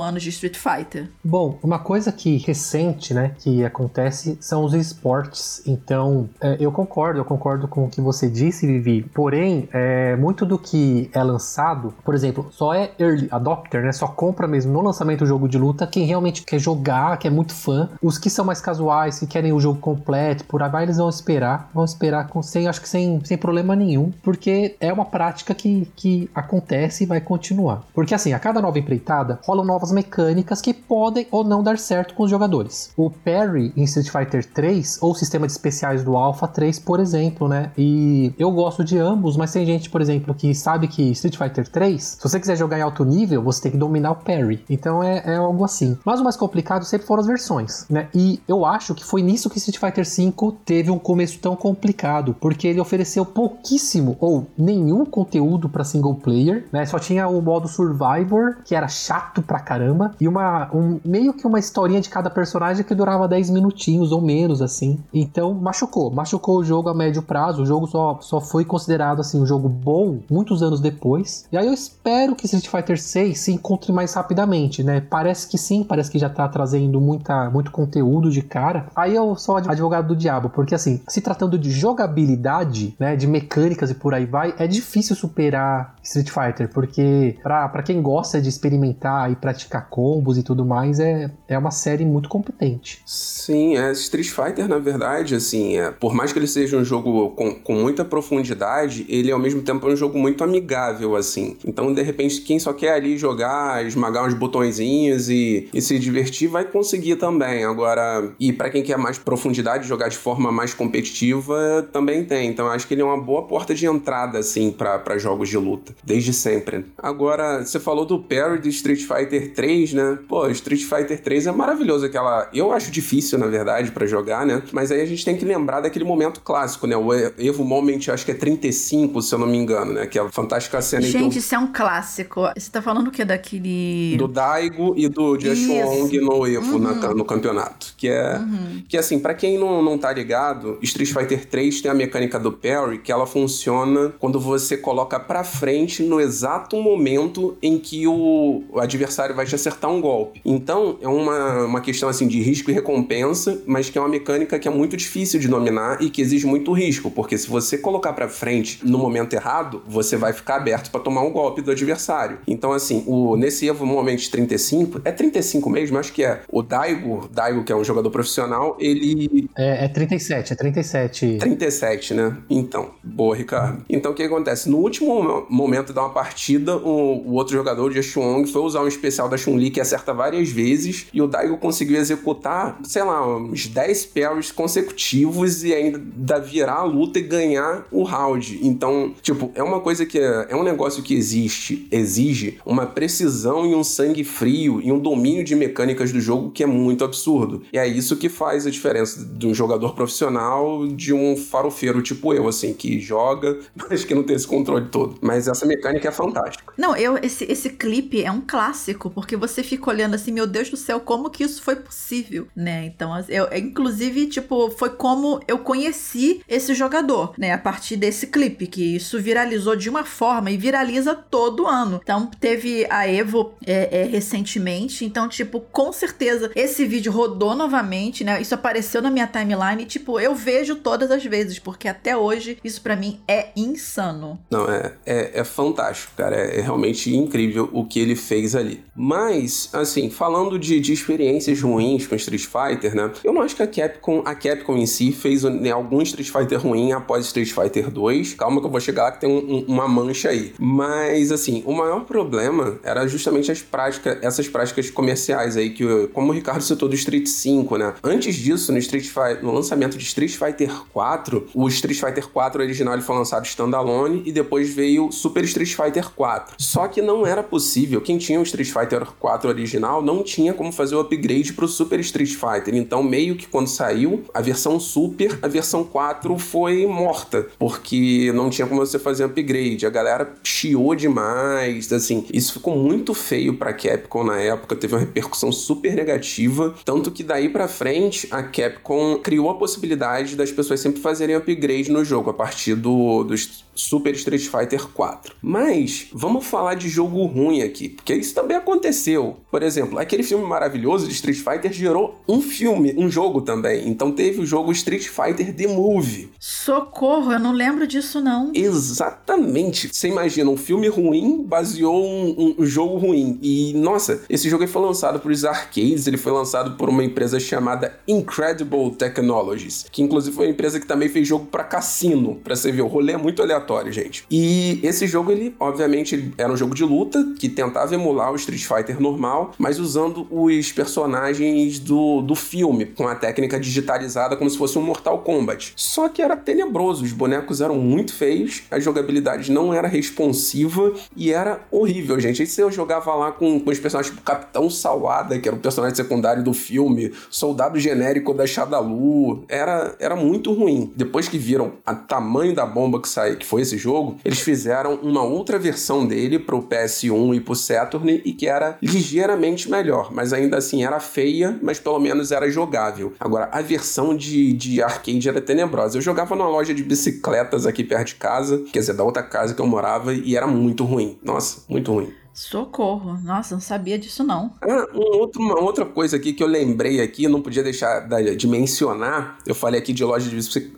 [0.00, 1.08] anos de Street Fighter?
[1.22, 5.62] Bom, uma coisa que recente, né, que acontece são os esportes.
[5.66, 9.02] Então, é, eu concordo, eu concordo com o que você disse, Vivi.
[9.14, 13.92] Porém, é, muito do que é lançado, por exemplo, só é early adopter, né?
[13.92, 17.30] Só compra mesmo no lançamento do jogo de luta quem realmente quer jogar, que é
[17.30, 17.88] muito fã.
[18.02, 21.70] Os que são mais casuais, que querem o jogo completo, por aí eles vão esperar,
[21.74, 25.90] vão esperar com sem, acho que sem, sem problema nenhum, porque é uma prática que,
[25.96, 27.82] que acontece e vai continuar.
[27.94, 32.14] Porque assim, a cada nova empreitada rolam novas mecânicas que podem ou não dar certo
[32.14, 32.92] com os jogadores.
[32.96, 37.00] O parry em Street Fighter 3 ou o sistema de especiais do Alpha 3, por
[37.00, 37.72] exemplo, né?
[37.76, 41.66] E eu gosto de ambos, mas tem gente, por exemplo, que sabe que Street Fighter
[41.66, 44.64] 3, se você quiser jogar em alto nível, você tem que dominar o parry.
[44.70, 45.98] Então é, é algo assim.
[46.04, 48.08] Mas o mais complicado sempre foram as versões, né?
[48.14, 52.36] E eu acho que foi nisso que Street Fighter 5 teve um começo tão complicado,
[52.40, 56.86] porque ele ofereceu pouquíssimo ou nenhum conteúdo para single player, né?
[56.86, 61.46] Só tinha o modo Survivor, que era chato pra caramba, e uma um, meio que
[61.46, 64.98] uma historinha de cada personagem que durava 10 minutinhos ou menos assim.
[65.12, 67.62] Então machucou, machucou o jogo a médio prazo.
[67.62, 71.46] O jogo só, só foi considerado assim um jogo bom muitos anos depois.
[71.52, 75.00] E aí eu espero que Street Fighter 6 se encontre mais rapidamente, né?
[75.00, 78.86] Parece que sim, parece que já tá trazendo muita, muito conteúdo de cara.
[78.94, 83.90] Aí eu sou advogado do diabo, porque assim, se tratando de jogabilidade, né, de mecânicas
[83.90, 89.29] e por aí vai, é difícil superar Street Fighter, porque pra quem gosta de experimentar
[89.30, 93.02] e praticar combos e tudo mais, é, é uma série muito competente.
[93.06, 97.30] Sim, é Street Fighter, na verdade, assim, é, por mais que ele seja um jogo
[97.30, 101.56] com, com muita profundidade, ele ao mesmo tempo é um jogo muito amigável, assim.
[101.64, 106.48] Então, de repente, quem só quer ali jogar, esmagar uns botõezinhos e, e se divertir,
[106.48, 107.64] vai conseguir também.
[107.64, 112.48] Agora, e para quem quer mais profundidade, jogar de forma mais competitiva, também tem.
[112.48, 115.94] Então, acho que ele é uma boa porta de entrada, assim, para jogos de luta,
[116.02, 116.86] desde sempre.
[116.98, 120.18] Agora, você falou do parry de Street Fighter 3, né?
[120.28, 122.06] Pô, Street Fighter 3 é maravilhoso.
[122.06, 122.48] Aquela.
[122.52, 124.62] Eu acho difícil, na verdade, para jogar, né?
[124.72, 126.96] Mas aí a gente tem que lembrar daquele momento clássico, né?
[126.96, 130.06] O Evo Moment, acho que é 35, se eu não me engano, né?
[130.06, 132.42] Que é a fantástica cena Gente, isso é um clássico.
[132.56, 133.24] Você tá falando o que?
[133.24, 134.16] Daquele.
[134.16, 136.78] Do Daigo e do Josh Wong no Evo, uhum.
[136.78, 137.94] na, no campeonato.
[137.96, 138.38] Que é.
[138.38, 138.82] Uhum.
[138.88, 142.52] Que assim, para quem não, não tá ligado, Street Fighter 3 tem a mecânica do
[142.52, 148.64] parry que ela funciona quando você coloca pra frente no exato momento em que o,
[148.70, 150.40] o adversário vai te acertar um golpe.
[150.44, 154.58] Então, é uma, uma questão assim de risco e recompensa, mas que é uma mecânica
[154.58, 158.12] que é muito difícil de dominar e que exige muito risco, porque se você colocar
[158.12, 162.38] para frente no momento errado, você vai ficar aberto para tomar um golpe do adversário.
[162.46, 166.40] Então, assim, o, nesse Evo Moment 35, é 35 mesmo, acho que é.
[166.48, 169.48] O Daigo, Daigo, que é um jogador profissional, ele.
[169.56, 171.36] É, é 37, é 37.
[171.38, 172.36] 37, né?
[172.48, 173.84] Então, boa, Ricardo.
[173.88, 174.68] Então, o que acontece?
[174.68, 178.88] No último momento da uma partida, o, o outro jogador, o Wong, foi usar um
[178.90, 183.66] especial da Chun-Li que acerta várias vezes e o Daigo conseguiu executar, sei lá, uns
[183.66, 188.58] 10 parries consecutivos e ainda virar a luta e ganhar o round.
[188.62, 193.66] Então, tipo, é uma coisa que é, é um negócio que existe, exige uma precisão
[193.66, 197.62] e um sangue frio e um domínio de mecânicas do jogo que é muito absurdo.
[197.72, 202.34] E é isso que faz a diferença de um jogador profissional de um farofeiro tipo
[202.34, 205.16] eu, assim, que joga, mas que não tem esse controle todo.
[205.20, 206.72] Mas essa mecânica é fantástica.
[206.76, 208.79] Não, eu esse, esse clipe é um clássico,
[209.10, 212.84] porque você fica olhando assim, meu Deus do céu, como que isso foi possível, né?
[212.86, 217.52] Então, eu, inclusive, tipo, foi como eu conheci esse jogador, né?
[217.52, 222.00] A partir desse clipe, que isso viralizou de uma forma e viraliza todo ano.
[222.02, 228.24] Então, teve a Evo é, é, recentemente, então, tipo, com certeza esse vídeo rodou novamente,
[228.24, 228.40] né?
[228.40, 232.58] Isso apareceu na minha timeline e, tipo, eu vejo todas as vezes, porque até hoje
[232.62, 234.38] isso para mim é insano.
[234.50, 236.36] Não, é, é, é fantástico, cara.
[236.36, 238.69] É, é realmente incrível o que ele fez ali.
[238.94, 243.10] Mas, assim, falando de, de experiências ruins com Street Fighter, né?
[243.24, 246.60] Eu não acho que a Capcom, a Capcom em si fez né, algum Street Fighter
[246.60, 248.34] ruim após Street Fighter 2.
[248.34, 250.52] Calma que eu vou chegar lá que tem um, um, uma mancha aí.
[250.58, 256.30] Mas, assim, o maior problema era justamente as práticas, essas práticas comerciais aí, que, como
[256.30, 257.94] o Ricardo citou do Street 5, né?
[258.02, 262.62] Antes disso, no Street Fighter, no lançamento de Street Fighter 4, o Street Fighter 4
[262.62, 266.54] original ele foi lançado standalone e depois veio Super Street Fighter 4.
[266.58, 270.72] Só que não era possível, quem tinha o Street Fighter 4 original não tinha como
[270.72, 272.74] fazer o upgrade pro Super Street Fighter.
[272.74, 278.50] Então, meio que quando saiu a versão Super, a versão 4 foi morta, porque não
[278.50, 279.86] tinha como você fazer upgrade.
[279.86, 285.00] A galera chiou demais, assim, isso ficou muito feio pra Capcom na época, teve uma
[285.00, 290.80] repercussão super negativa, tanto que daí pra frente a Capcom criou a possibilidade das pessoas
[290.80, 295.34] sempre fazerem upgrade no jogo a partir do, dos Super Street Fighter 4.
[295.40, 299.36] Mas vamos falar de jogo ruim aqui, porque isso também aconteceu.
[299.50, 303.88] Por exemplo, aquele filme maravilhoso de Street Fighter gerou um filme, um jogo também.
[303.88, 306.30] Então teve o jogo Street Fighter The Movie.
[306.38, 308.52] Socorro, eu não lembro disso não.
[308.54, 309.90] Exatamente.
[309.92, 313.38] Você imagina, um filme ruim baseou um, um jogo ruim.
[313.42, 317.38] E nossa, esse jogo foi lançado por os arcades, ele foi lançado por uma empresa
[317.40, 322.54] chamada Incredible Technologies, que inclusive foi uma empresa que também fez jogo para cassino, para
[322.54, 324.24] você ver, o rolê é muito aleatório aleatório, gente.
[324.30, 328.64] E esse jogo, ele, obviamente, era um jogo de luta que tentava emular o Street
[328.64, 334.58] Fighter normal, mas usando os personagens do, do filme, com a técnica digitalizada como se
[334.58, 335.72] fosse um Mortal Kombat.
[335.76, 341.32] Só que era tenebroso, os bonecos eram muito feios, a jogabilidade não era responsiva e
[341.32, 342.42] era horrível, gente.
[342.42, 345.96] Aí você jogava lá com, com os personagens tipo Capitão Salada, que era o personagem
[345.96, 350.92] secundário do filme, Soldado Genérico da Shadalu, era, era muito ruim.
[350.96, 354.94] Depois que viram o tamanho da bomba que saiu, que foi esse jogo, eles fizeram
[355.02, 360.32] uma outra versão dele pro PS1 e pro Saturn e que era ligeiramente melhor, mas
[360.32, 363.12] ainda assim era feia, mas pelo menos era jogável.
[363.18, 365.98] Agora, a versão de, de arcade era tenebrosa.
[365.98, 369.54] Eu jogava numa loja de bicicletas aqui perto de casa, quer dizer, da outra casa
[369.54, 371.18] que eu morava, e era muito ruim.
[371.22, 372.12] Nossa, muito ruim.
[372.32, 373.18] Socorro.
[373.22, 374.52] Nossa, não sabia disso não.
[374.62, 378.46] Ah, um outro, uma outra coisa aqui que eu lembrei aqui, não podia deixar de
[378.46, 379.38] mencionar.
[379.46, 380.30] Eu falei aqui de loja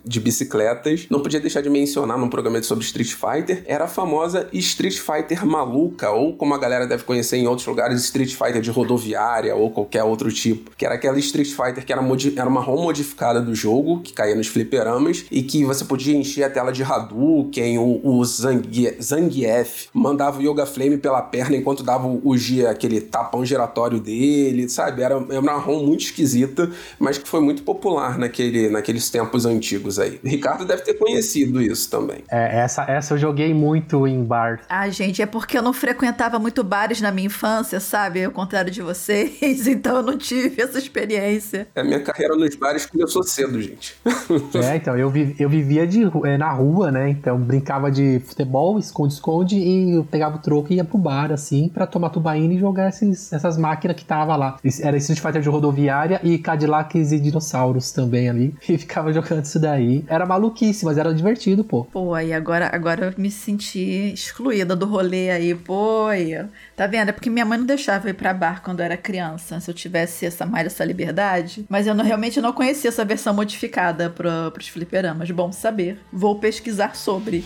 [0.03, 4.49] de bicicletas, não podia deixar de mencionar num programa sobre Street Fighter, era a famosa
[4.51, 8.69] Street Fighter maluca, ou como a galera deve conhecer em outros lugares, Street Fighter de
[8.69, 10.71] rodoviária ou qualquer outro tipo.
[10.75, 12.01] Que era aquela Street Fighter que era,
[12.35, 16.43] era uma ROM modificada do jogo, que caía nos fliperamas, e que você podia encher
[16.43, 22.07] a tela de Hadouken, o, o Zangief mandava o Yoga Flame pela perna enquanto dava
[22.07, 25.01] o Gia aquele tapão giratório dele, sabe?
[25.01, 29.99] Era, era uma ROM muito esquisita, mas que foi muito popular naquele, naqueles tempos antigos
[29.99, 30.19] aí.
[30.23, 32.23] O Ricardo deve ter conhecido isso também.
[32.29, 34.61] É, essa, essa eu joguei muito em bar.
[34.69, 38.23] Ah, gente, é porque eu não frequentava muito bares na minha infância, sabe?
[38.23, 41.67] Ao contrário de vocês, então eu não tive essa experiência.
[41.75, 43.95] É, a minha carreira nos bares começou cedo, gente.
[44.55, 47.09] é, então, eu, vi, eu vivia de, é, na rua, né?
[47.09, 51.69] Então, brincava de futebol, esconde-esconde, e eu pegava o troco e ia pro bar, assim,
[51.69, 54.57] pra tomar tubaína e jogar esses, essas máquinas que tava lá.
[54.81, 58.55] Era Street Fighter de rodoviária e Cadillacs e dinossauros também ali.
[58.73, 60.03] E ficava jogando isso daí.
[60.07, 61.83] Era maluquice, mas era divertido, pô.
[61.85, 66.07] Pô, aí agora, agora eu me senti excluída do rolê aí, pô.
[66.75, 67.09] Tá vendo?
[67.09, 69.59] É porque minha mãe não deixava eu ir pra bar quando eu era criança.
[69.59, 71.65] Se eu tivesse essa mais essa liberdade.
[71.69, 75.29] Mas eu não, realmente não conhecia essa versão modificada pro, pros fliperamas.
[75.31, 75.99] Bom saber.
[76.11, 77.43] Vou pesquisar sobre.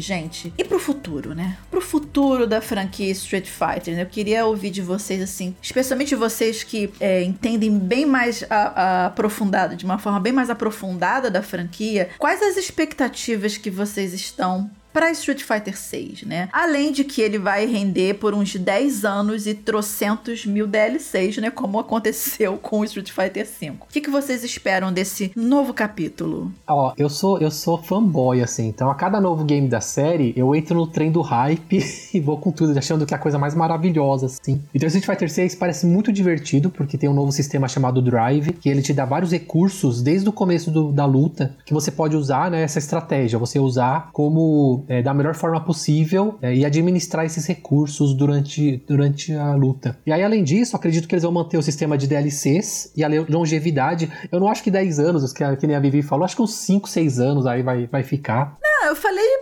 [0.00, 1.58] Gente, e pro futuro, né?
[1.70, 4.02] Pro futuro da franquia Street Fighter, né?
[4.02, 9.06] Eu queria ouvir de vocês, assim, especialmente vocês que é, entendem bem mais a, a
[9.06, 14.70] aprofundada, de uma forma bem mais aprofundada da franquia, quais as expectativas que vocês estão
[14.92, 16.48] para Street Fighter 6, né?
[16.52, 21.50] Além de que ele vai render por uns 10 anos e trocentos mil DLCs, né?
[21.50, 23.86] Como aconteceu com o Street Fighter 5.
[23.88, 26.52] O que, que vocês esperam desse novo capítulo?
[26.66, 28.68] Ó, eu sou eu sou fanboy, assim.
[28.68, 32.38] Então, a cada novo game da série, eu entro no trem do hype e vou
[32.38, 34.62] com tudo, achando que é a coisa mais maravilhosa, assim.
[34.74, 38.68] Então, Street Fighter 6 parece muito divertido, porque tem um novo sistema chamado Drive, que
[38.68, 42.50] ele te dá vários recursos desde o começo do, da luta, que você pode usar,
[42.50, 42.62] né?
[42.62, 43.38] Essa estratégia.
[43.38, 49.32] Você usar como é, da melhor forma possível é, e administrar esses recursos durante, durante
[49.32, 49.98] a luta.
[50.06, 53.08] E aí, além disso, acredito que eles vão manter o sistema de DLCs e a
[53.28, 54.10] longevidade.
[54.30, 56.54] Eu não acho que 10 anos, que, que nem a Vivi falou, acho que uns
[56.54, 58.58] 5, 6 anos aí vai, vai ficar.
[58.62, 59.39] Não, eu falei, falei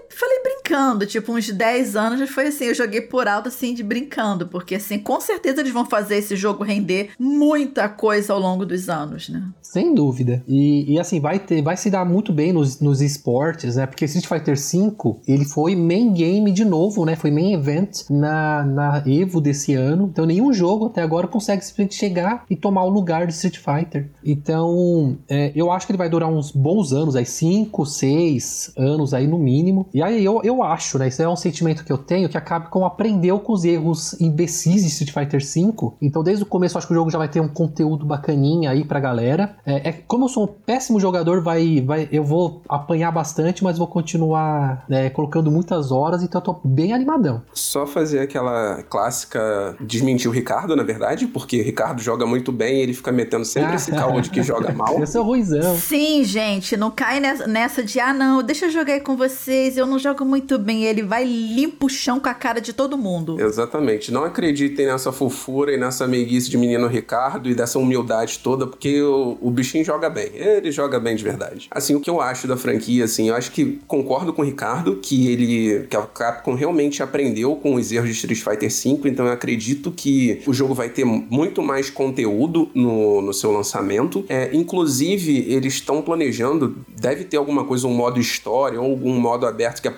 [0.79, 4.47] brincando, tipo, uns 10 anos já foi assim, eu joguei por alto assim de brincando,
[4.47, 8.89] porque assim, com certeza eles vão fazer esse jogo render muita coisa ao longo dos
[8.89, 9.43] anos, né?
[9.61, 10.43] Sem dúvida.
[10.47, 13.87] E, e assim, vai ter, vai se dar muito bem nos, nos esportes, né?
[13.87, 17.17] Porque Street Fighter V, ele foi main game de novo, né?
[17.17, 20.09] Foi main event na, na Evo desse ano.
[20.13, 24.11] Então nenhum jogo até agora consegue simplesmente chegar e tomar o lugar do Street Fighter.
[24.25, 29.13] Então, é, eu acho que ele vai durar uns bons anos, aí 5, 6 anos
[29.13, 29.89] aí no mínimo.
[29.93, 31.09] E aí eu, eu acho, né?
[31.09, 34.83] Isso é um sentimento que eu tenho que acaba com aprendeu com os erros imbecis
[34.83, 35.93] de Street Fighter V.
[36.01, 38.71] Então, desde o começo, eu acho que o jogo já vai ter um conteúdo bacaninha
[38.71, 39.57] aí pra galera.
[39.65, 43.79] É, é, como eu sou um péssimo jogador, vai, vai, eu vou apanhar bastante, mas
[43.79, 47.43] vou continuar né, colocando muitas horas, então eu tô bem animadão.
[47.53, 52.79] Só fazer aquela clássica desmentir o Ricardo, na verdade, porque o Ricardo joga muito bem
[52.79, 54.99] e ele fica metendo sempre esse caldo de que joga mal.
[54.99, 55.77] Eu sou ruizão.
[55.77, 59.87] Sim, gente, não cai nessa de, ah, não, deixa eu jogar aí com vocês, eu
[59.87, 60.85] não jogo muito bem.
[60.85, 63.41] Ele vai limpa o chão com a cara de todo mundo.
[63.41, 64.13] Exatamente.
[64.13, 69.03] Não acreditem nessa fofura e nessa meiguice de menino Ricardo e dessa humildade toda, porque
[69.03, 70.31] o, o bichinho joga bem.
[70.33, 71.69] Ele joga bem de verdade.
[71.71, 74.97] Assim, o que eu acho da franquia, assim, eu acho que concordo com o Ricardo
[74.97, 75.87] que ele.
[75.89, 79.91] que a Capcom realmente aprendeu com os erros de Street Fighter V, então eu acredito
[79.91, 84.25] que o jogo vai ter muito mais conteúdo no, no seu lançamento.
[84.29, 89.47] É, inclusive, eles estão planejando, deve ter alguma coisa, um modo história ou algum modo
[89.47, 89.89] aberto que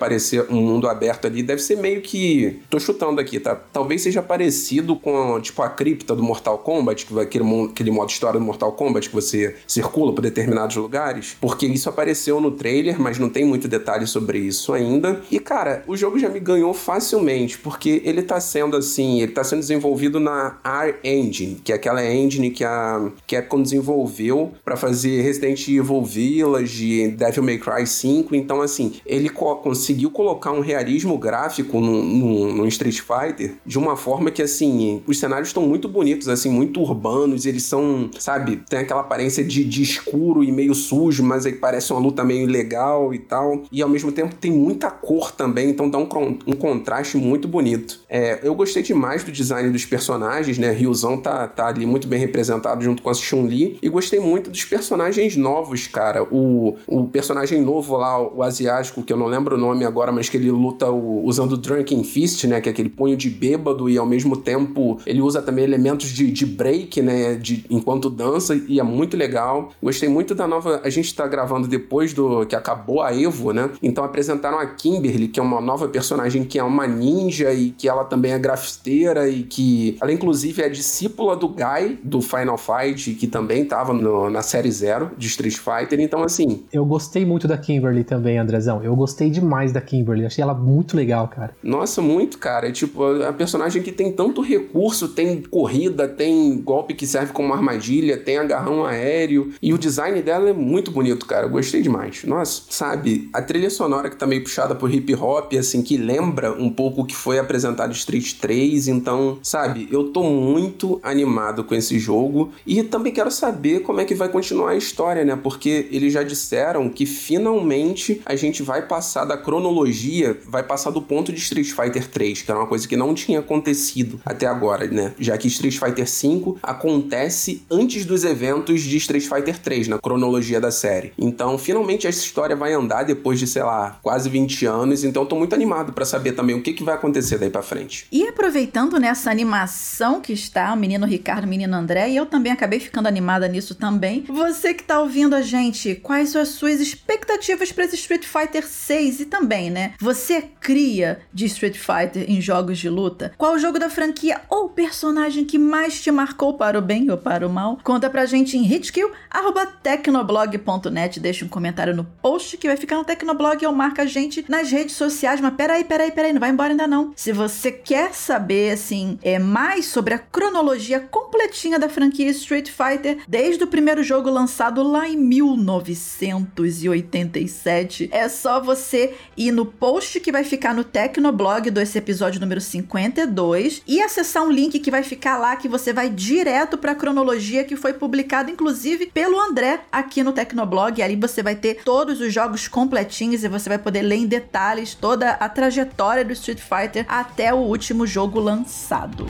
[0.49, 1.43] um mundo aberto ali.
[1.43, 2.59] Deve ser meio que.
[2.69, 3.55] tô chutando aqui, tá?
[3.55, 8.09] Talvez seja parecido com, tipo, a cripta do Mortal Kombat, que vai aquele, aquele modo
[8.09, 12.99] história do Mortal Kombat que você circula por determinados lugares, porque isso apareceu no trailer,
[12.99, 15.21] mas não tem muito detalhe sobre isso ainda.
[15.31, 19.43] E cara, o jogo já me ganhou facilmente, porque ele tá sendo assim, ele tá
[19.43, 25.21] sendo desenvolvido na R Engine, que é aquela engine que a Capcom desenvolveu para fazer
[25.21, 28.35] Resident Evil Village de Devil May Cry 5.
[28.35, 33.77] Então, assim, ele co conseguiu colocar um realismo gráfico no, no, no, Street Fighter de
[33.77, 37.45] uma forma que, assim, os cenários estão muito bonitos, assim, muito urbanos.
[37.45, 41.91] Eles são, sabe, tem aquela aparência de, de escuro e meio sujo, mas aí parece
[41.91, 43.63] uma luta meio legal e tal.
[43.71, 46.07] E ao mesmo tempo tem muita cor também, então dá um,
[46.47, 47.99] um contraste muito bonito.
[48.09, 50.71] É, eu gostei demais do design dos personagens, né?
[50.71, 53.79] Ryuzão tá, tá ali muito bem representado junto com a Chun-Li.
[53.81, 56.23] E gostei muito dos personagens novos, cara.
[56.23, 60.20] O, o personagem novo lá, o asiático, que eu não lembro o nome agora, mas
[60.29, 62.61] que ele luta o, usando o Drunken Fist, né?
[62.61, 66.31] Que é aquele punho de bêbado e ao mesmo tempo ele usa também elementos de,
[66.31, 67.35] de break, né?
[67.35, 69.71] De, enquanto dança e é muito legal.
[69.81, 70.81] Gostei muito da nova.
[70.83, 73.69] A gente tá gravando depois do que acabou a Evo, né?
[73.81, 77.87] Então apresentaram a Kimberly, que é uma nova personagem que é uma ninja e que
[77.87, 83.13] ela também é grafiteira e que ela inclusive é discípula do Guy do Final Fight,
[83.13, 85.99] que também tava no, na série Zero de Street Fighter.
[85.99, 88.83] Então assim, eu gostei muito da Kimberly também, Andrezão.
[88.83, 90.10] Eu gostei demais da Kimberly.
[90.25, 91.55] Achei ela muito legal, cara.
[91.63, 92.67] Nossa, muito, cara.
[92.67, 97.53] É tipo a personagem que tem tanto recurso, tem corrida, tem golpe que serve como
[97.53, 101.45] armadilha, tem agarrão aéreo e o design dela é muito bonito, cara.
[101.45, 102.23] Eu gostei demais.
[102.23, 106.51] Nossa, sabe, a trilha sonora que tá meio puxada por hip hop, assim, que lembra
[106.51, 111.75] um pouco o que foi apresentado Street 3, então, sabe, eu tô muito animado com
[111.75, 115.37] esse jogo e também quero saber como é que vai continuar a história, né?
[115.41, 120.00] Porque eles já disseram que finalmente a gente vai passar da cronologia,
[120.45, 123.39] vai passar do ponto de Street Fighter 3, que era uma coisa que não tinha
[123.39, 125.13] acontecido até agora, né?
[125.19, 130.59] Já que Street Fighter 5 acontece antes dos eventos de Street Fighter 3, na cronologia
[130.59, 131.13] da série.
[131.17, 135.35] Então, finalmente essa história vai andar depois de, sei lá, quase 20 anos, então tô
[135.35, 138.07] muito animado para saber também o que, que vai acontecer daí para frente.
[138.11, 142.51] E aproveitando nessa animação que está o menino Ricardo, o menino André, e eu também
[142.51, 144.23] acabei ficando animada nisso também.
[144.27, 148.67] Você que tá ouvindo a gente, quais são as suas expectativas para esse Street Fighter
[148.67, 149.90] 6 e também, né?
[149.99, 153.31] Você cria de Street Fighter em jogos de luta?
[153.37, 157.47] Qual jogo da franquia ou personagem que mais te marcou para o bem ou para
[157.47, 157.79] o mal?
[157.83, 163.65] Conta pra gente em hitkill@tecnoblog.net, deixa um comentário no post que vai ficar no Tecnoblog
[163.65, 165.41] ou marca a gente nas redes sociais.
[165.41, 167.13] Mas peraí, peraí, peraí, não vai embora ainda não.
[167.15, 173.19] Se você quer saber, assim, é mais sobre a cronologia completinha da franquia Street Fighter,
[173.27, 180.31] desde o primeiro jogo lançado lá em 1987, é só você ir no post que
[180.31, 185.39] vai ficar no Tecnoblog desse episódio número 52 e acessar um link que vai ficar
[185.39, 190.21] lá que você vai direto para a cronologia que foi publicada inclusive pelo André aqui
[190.21, 191.01] no Tecnoblog.
[191.01, 194.93] Ali você vai ter todos os jogos completinhos e você vai poder ler em detalhes
[194.93, 199.25] toda a trajetória do Street Fighter até o último jogo lançado.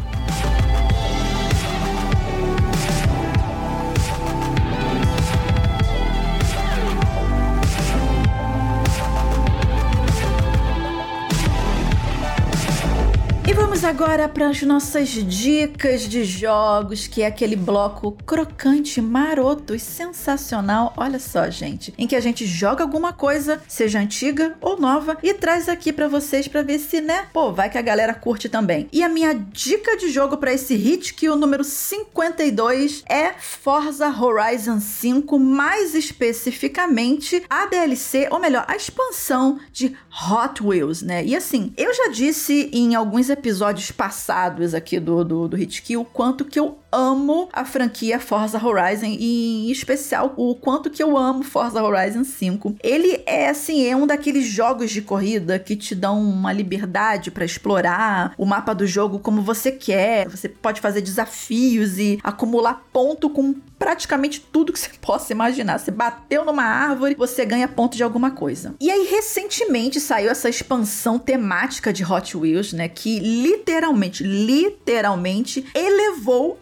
[13.92, 20.94] Agora para as nossas dicas de jogos, que é aquele bloco crocante, maroto e sensacional.
[20.96, 25.34] Olha só, gente, em que a gente joga alguma coisa, seja antiga ou nova, e
[25.34, 28.88] traz aqui para vocês para ver se, né, pô, vai que a galera curte também.
[28.94, 34.08] E a minha dica de jogo para esse hit que o número 52 é Forza
[34.08, 39.94] Horizon 5, mais especificamente a DLC, ou melhor, a expansão de
[40.32, 41.26] Hot Wheels, né?
[41.26, 46.06] E assim, eu já disse em alguns episódios episódios passados aqui do, do, do Hitkill,
[46.06, 51.18] quanto que eu amo a franquia Forza Horizon e em especial o quanto que eu
[51.18, 52.76] amo Forza Horizon 5.
[52.84, 57.46] Ele é assim, é um daqueles jogos de corrida que te dão uma liberdade para
[57.46, 60.28] explorar o mapa do jogo como você quer.
[60.30, 65.80] Você pode fazer desafios e acumular ponto com praticamente tudo que você possa imaginar.
[65.80, 68.76] Você bateu numa árvore, você ganha ponto de alguma coisa.
[68.80, 72.88] E aí, recentemente saiu essa expansão temática de Hot Wheels, né?
[72.88, 76.11] Que literalmente, literalmente elevou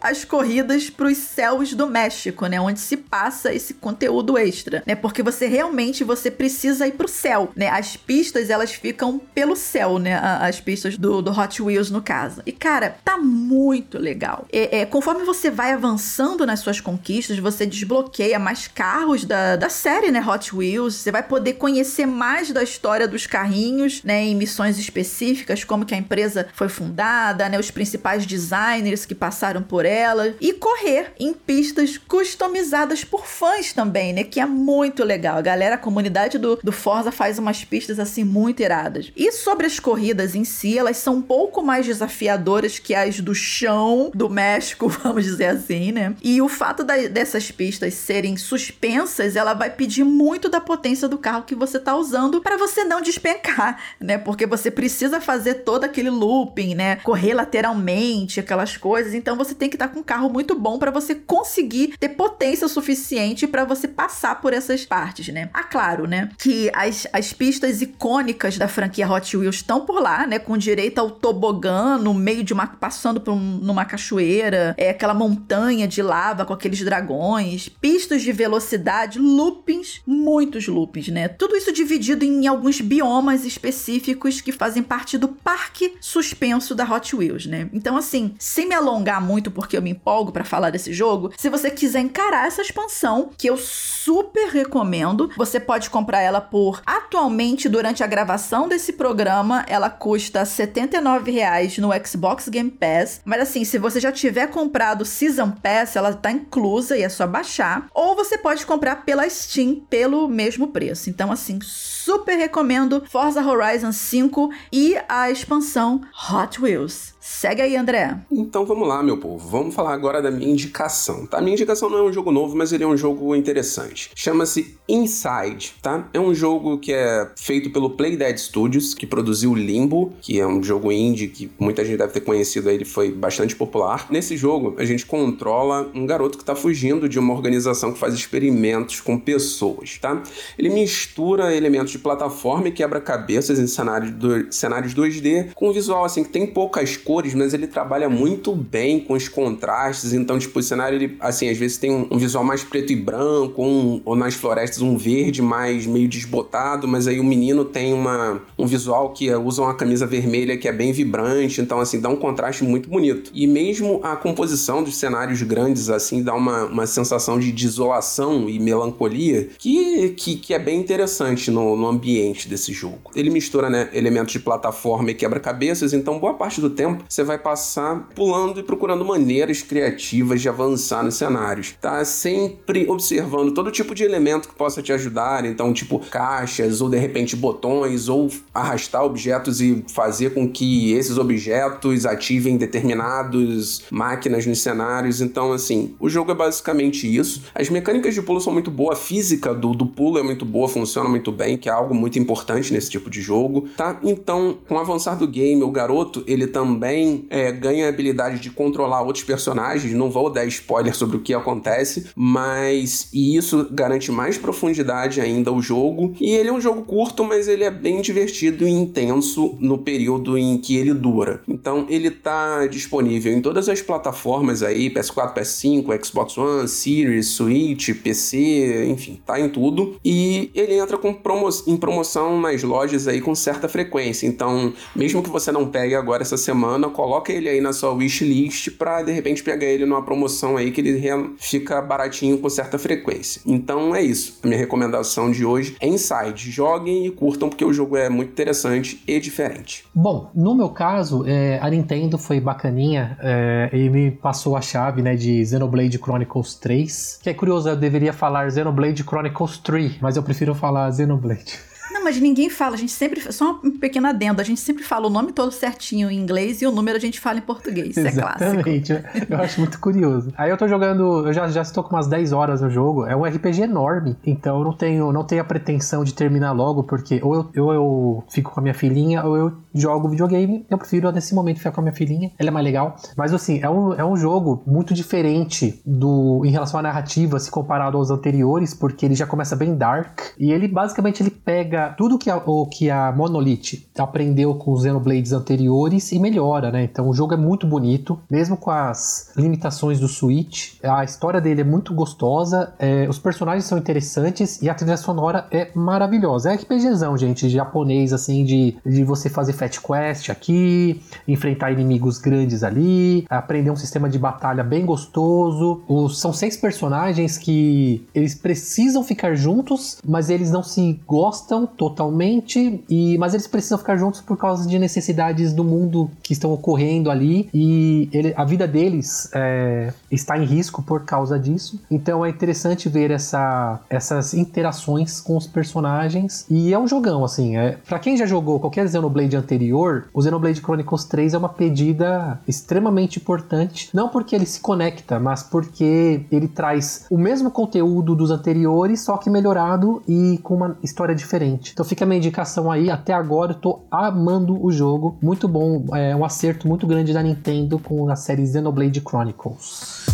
[0.00, 2.60] as corridas para os céus do México, né?
[2.60, 4.94] Onde se passa esse conteúdo extra, né?
[4.94, 7.68] Porque você realmente você precisa ir pro céu, né?
[7.68, 10.14] As pistas elas ficam pelo céu, né?
[10.16, 12.42] As pistas do, do Hot Wheels no caso.
[12.46, 14.46] E cara, tá muito legal.
[14.52, 19.56] É, é, conforme você vai avançando nas suas conquistas conquistas, você desbloqueia mais carros da,
[19.56, 20.20] da série, né?
[20.20, 20.94] Hot Wheels.
[20.94, 24.24] Você vai poder conhecer mais da história dos carrinhos, né?
[24.24, 27.58] Em missões específicas, como que a empresa foi fundada, né?
[27.58, 33.72] Os principais designers que passaram passaram por ela e correr em pistas customizadas por fãs
[33.72, 34.22] também, né?
[34.22, 35.38] Que é muito legal.
[35.38, 39.10] A galera, a comunidade do, do Forza faz umas pistas assim muito iradas.
[39.16, 43.34] E sobre as corridas em si, elas são um pouco mais desafiadoras que as do
[43.34, 46.14] chão do México, vamos dizer assim, né?
[46.22, 51.16] E o fato da, dessas pistas serem suspensas, ela vai pedir muito da potência do
[51.16, 54.18] carro que você tá usando para você não despencar, né?
[54.18, 56.96] Porque você precisa fazer todo aquele looping, né?
[56.96, 59.14] Correr lateralmente, aquelas coisas.
[59.14, 62.68] Então você tem que estar com um carro muito bom para você conseguir ter potência
[62.68, 65.50] suficiente para você passar por essas partes, né?
[65.52, 66.30] Ah, claro, né?
[66.38, 70.38] Que as, as pistas icônicas da franquia Hot Wheels estão por lá, né?
[70.38, 72.66] Com direito ao tobogã no meio de uma.
[72.66, 78.32] passando por um, numa cachoeira, é aquela montanha de lava com aqueles dragões, pistas de
[78.32, 81.28] velocidade, loopings, muitos loopings, né?
[81.28, 87.14] Tudo isso dividido em alguns biomas específicos que fazem parte do parque suspenso da Hot
[87.14, 87.68] Wheels, né?
[87.72, 91.48] Então, assim, sem me alongar muito, porque eu me empolgo para falar desse jogo, se
[91.48, 97.68] você quiser encarar essa expansão, que eu super recomendo, você pode comprar ela por atualmente
[97.68, 103.20] durante a gravação desse programa, ela custa R$ 79,00 no Xbox Game Pass.
[103.24, 107.26] Mas assim, se você já tiver comprado Season Pass, ela tá inclusa e é só
[107.26, 111.10] baixar, ou você pode comprar pela Steam pelo mesmo preço.
[111.10, 116.00] Então assim, super recomendo Forza Horizon 5 e a expansão
[116.32, 117.14] Hot Wheels.
[117.20, 118.16] Segue aí, André.
[118.32, 119.46] Então vamos lá, meu povo.
[119.46, 121.38] Vamos falar agora da minha indicação, tá?
[121.38, 124.10] Minha indicação não é um jogo novo, mas ele é um jogo interessante.
[124.14, 126.08] Chama-se Inside, tá?
[126.14, 130.62] É um jogo que é feito pelo Playdead Studios, que produziu Limbo, que é um
[130.62, 134.06] jogo indie que muita gente deve ter conhecido, ele foi bastante popular.
[134.08, 138.14] Nesse jogo, a gente controla um garoto que tá fugindo de uma organização que faz
[138.14, 140.22] experimentos com pessoas, tá?
[140.58, 146.02] Ele mistura elementos de plataforma e quebra-cabeças em cenários, do, cenários 2D com um visual
[146.02, 150.12] assim que tem poucas cores cores, mas ele trabalha muito bem com os contrastes.
[150.12, 152.96] Então, tipo, o cenário, ele, assim, às vezes tem um, um visual mais preto e
[152.96, 157.92] branco, um, ou nas florestas um verde mais meio desbotado, mas aí o menino tem
[157.92, 162.08] uma, um visual que usa uma camisa vermelha que é bem vibrante, então, assim, dá
[162.08, 163.32] um contraste muito bonito.
[163.34, 168.60] E mesmo a composição dos cenários grandes, assim, dá uma, uma sensação de desolação e
[168.60, 173.10] melancolia que, que, que é bem interessante no, no ambiente desse jogo.
[173.16, 177.38] Ele mistura, né, elementos de plataforma e quebra-cabeças, então boa parte do tempo você vai
[177.38, 181.74] passar pulando e procurando maneiras criativas de avançar nos cenários.
[181.80, 186.88] Tá sempre observando todo tipo de elemento que possa te ajudar, então, tipo caixas, ou
[186.88, 194.46] de repente botões, ou arrastar objetos e fazer com que esses objetos ativem determinados máquinas
[194.46, 195.20] nos cenários.
[195.20, 197.42] Então, assim, o jogo é basicamente isso.
[197.54, 200.68] As mecânicas de pulo são muito boas, a física do, do pulo é muito boa,
[200.68, 203.98] funciona muito bem, que é algo muito importante nesse tipo de jogo, tá?
[204.02, 208.40] Então, com o avançar do game, o garoto, ele também também é, ganha a habilidade
[208.40, 209.94] de controlar outros personagens.
[209.94, 215.50] Não vou dar spoiler sobre o que acontece, mas e isso garante mais profundidade ainda
[215.50, 216.14] ao jogo.
[216.20, 220.36] E ele é um jogo curto, mas ele é bem divertido e intenso no período
[220.36, 221.42] em que ele dura.
[221.46, 227.90] Então ele tá disponível em todas as plataformas aí, PS4, PS5, Xbox One, Series, Switch,
[228.02, 229.96] PC, enfim, tá em tudo.
[230.04, 234.26] E ele entra com promo em promoção nas lojas aí com certa frequência.
[234.26, 238.70] Então, mesmo que você não pegue agora essa semana, coloca ele aí na sua wishlist
[238.70, 243.42] para de repente pegar ele numa promoção aí que ele fica baratinho com certa frequência.
[243.44, 244.38] Então é isso.
[244.42, 246.50] A minha recomendação de hoje é Inside.
[246.50, 249.84] Joguem e curtam porque o jogo é muito interessante e diferente.
[249.94, 255.02] Bom, no meu caso, é, a Nintendo foi bacaninha é, e me passou a chave
[255.02, 257.20] né, de Xenoblade Chronicles 3.
[257.22, 261.69] Que é curioso, eu deveria falar Xenoblade Chronicles 3, mas eu prefiro falar Xenoblade.
[262.00, 263.20] Não, mas ninguém fala, a gente sempre.
[263.30, 266.66] Só um pequeno adendo, a gente sempre fala o nome todo certinho em inglês e
[266.66, 267.90] o número a gente fala em português.
[267.90, 268.92] Isso Exatamente.
[268.92, 269.32] é clássico.
[269.32, 270.32] Eu acho muito curioso.
[270.36, 273.04] Aí eu tô jogando, eu já, já estou com umas 10 horas no jogo.
[273.04, 276.84] É um RPG enorme, então eu não tenho, não tenho a pretensão de terminar logo,
[276.84, 280.64] porque ou eu, ou eu fico com a minha filhinha, ou eu jogo videogame.
[280.70, 282.96] Eu prefiro nesse momento ficar com a minha filhinha, ela é mais legal.
[283.14, 287.50] Mas assim, é um, é um jogo muito diferente do em relação à narrativa, se
[287.50, 290.18] comparado aos anteriores, porque ele já começa bem dark.
[290.38, 294.82] E ele basicamente ele pega tudo que a, o que a Monolith aprendeu com os
[294.82, 296.84] Xenoblades anteriores e melhora, né?
[296.84, 300.74] Então o jogo é muito bonito, mesmo com as limitações do Switch.
[300.82, 305.46] A história dele é muito gostosa, é, os personagens são interessantes e a trilha sonora
[305.50, 306.52] é maravilhosa.
[306.52, 312.62] É RPGzão, gente, japonês, assim, de, de você fazer fat quest aqui, enfrentar inimigos grandes
[312.62, 315.82] ali, aprender um sistema de batalha bem gostoso.
[315.88, 322.84] Os, são seis personagens que eles precisam ficar juntos, mas eles não se gostam totalmente,
[322.90, 327.10] e mas eles precisam ficar juntos por causa de necessidades do mundo que estão ocorrendo
[327.10, 331.80] ali e ele, a vida deles é, está em risco por causa disso.
[331.90, 337.56] Então é interessante ver essa, essas interações com os personagens e é um jogão assim.
[337.56, 342.38] É, para quem já jogou qualquer Xenoblade anterior, o Xenoblade Chronicles 3 é uma pedida
[342.46, 348.30] extremamente importante, não porque ele se conecta, mas porque ele traz o mesmo conteúdo dos
[348.30, 351.69] anteriores, só que melhorado e com uma história diferente.
[351.72, 355.84] Então fica a minha indicação aí, até agora eu tô amando o jogo, muito bom,
[355.94, 360.06] é um acerto muito grande da Nintendo com a série Xenoblade Chronicles.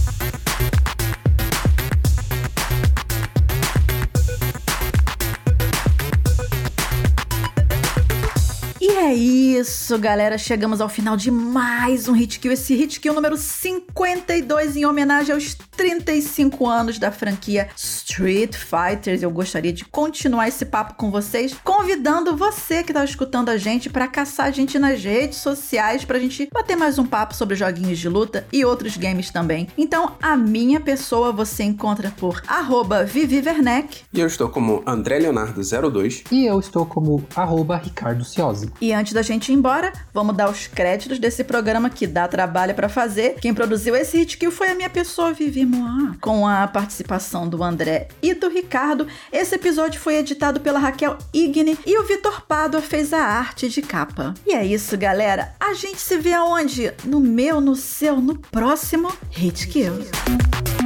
[9.07, 10.37] É isso, galera.
[10.37, 12.51] Chegamos ao final de mais um Hit Kill.
[12.51, 19.23] Esse Hit Kill número 52 em homenagem aos 35 anos da franquia Street Fighters.
[19.23, 23.89] Eu gostaria de continuar esse papo com vocês, convidando você que tá escutando a gente
[23.89, 28.01] para caçar a gente nas redes sociais pra gente bater mais um papo sobre joguinhos
[28.01, 29.69] de luta e outros games também.
[29.79, 34.01] Então, a minha pessoa você encontra por arroba Vivi Werneck.
[34.13, 36.25] E eu estou como André Leonardo 02.
[36.33, 38.73] E eu estou como arroba Ricardo Ciosi.
[38.81, 42.75] E antes da gente ir embora, vamos dar os créditos desse programa que dá trabalho
[42.75, 43.35] para fazer.
[43.41, 47.63] Quem produziu esse hit kill foi a minha pessoa, Vivi Moá, com a participação do
[47.63, 49.07] André e do Ricardo.
[49.33, 53.83] Esse episódio foi editado pela Raquel Igne e o Vitor Pádua fez a arte de
[53.83, 54.35] capa.
[54.47, 55.55] E é isso, galera.
[55.61, 56.93] A gente se vê aonde?
[57.05, 60.86] No meu, no seu, no próximo Hit Kill.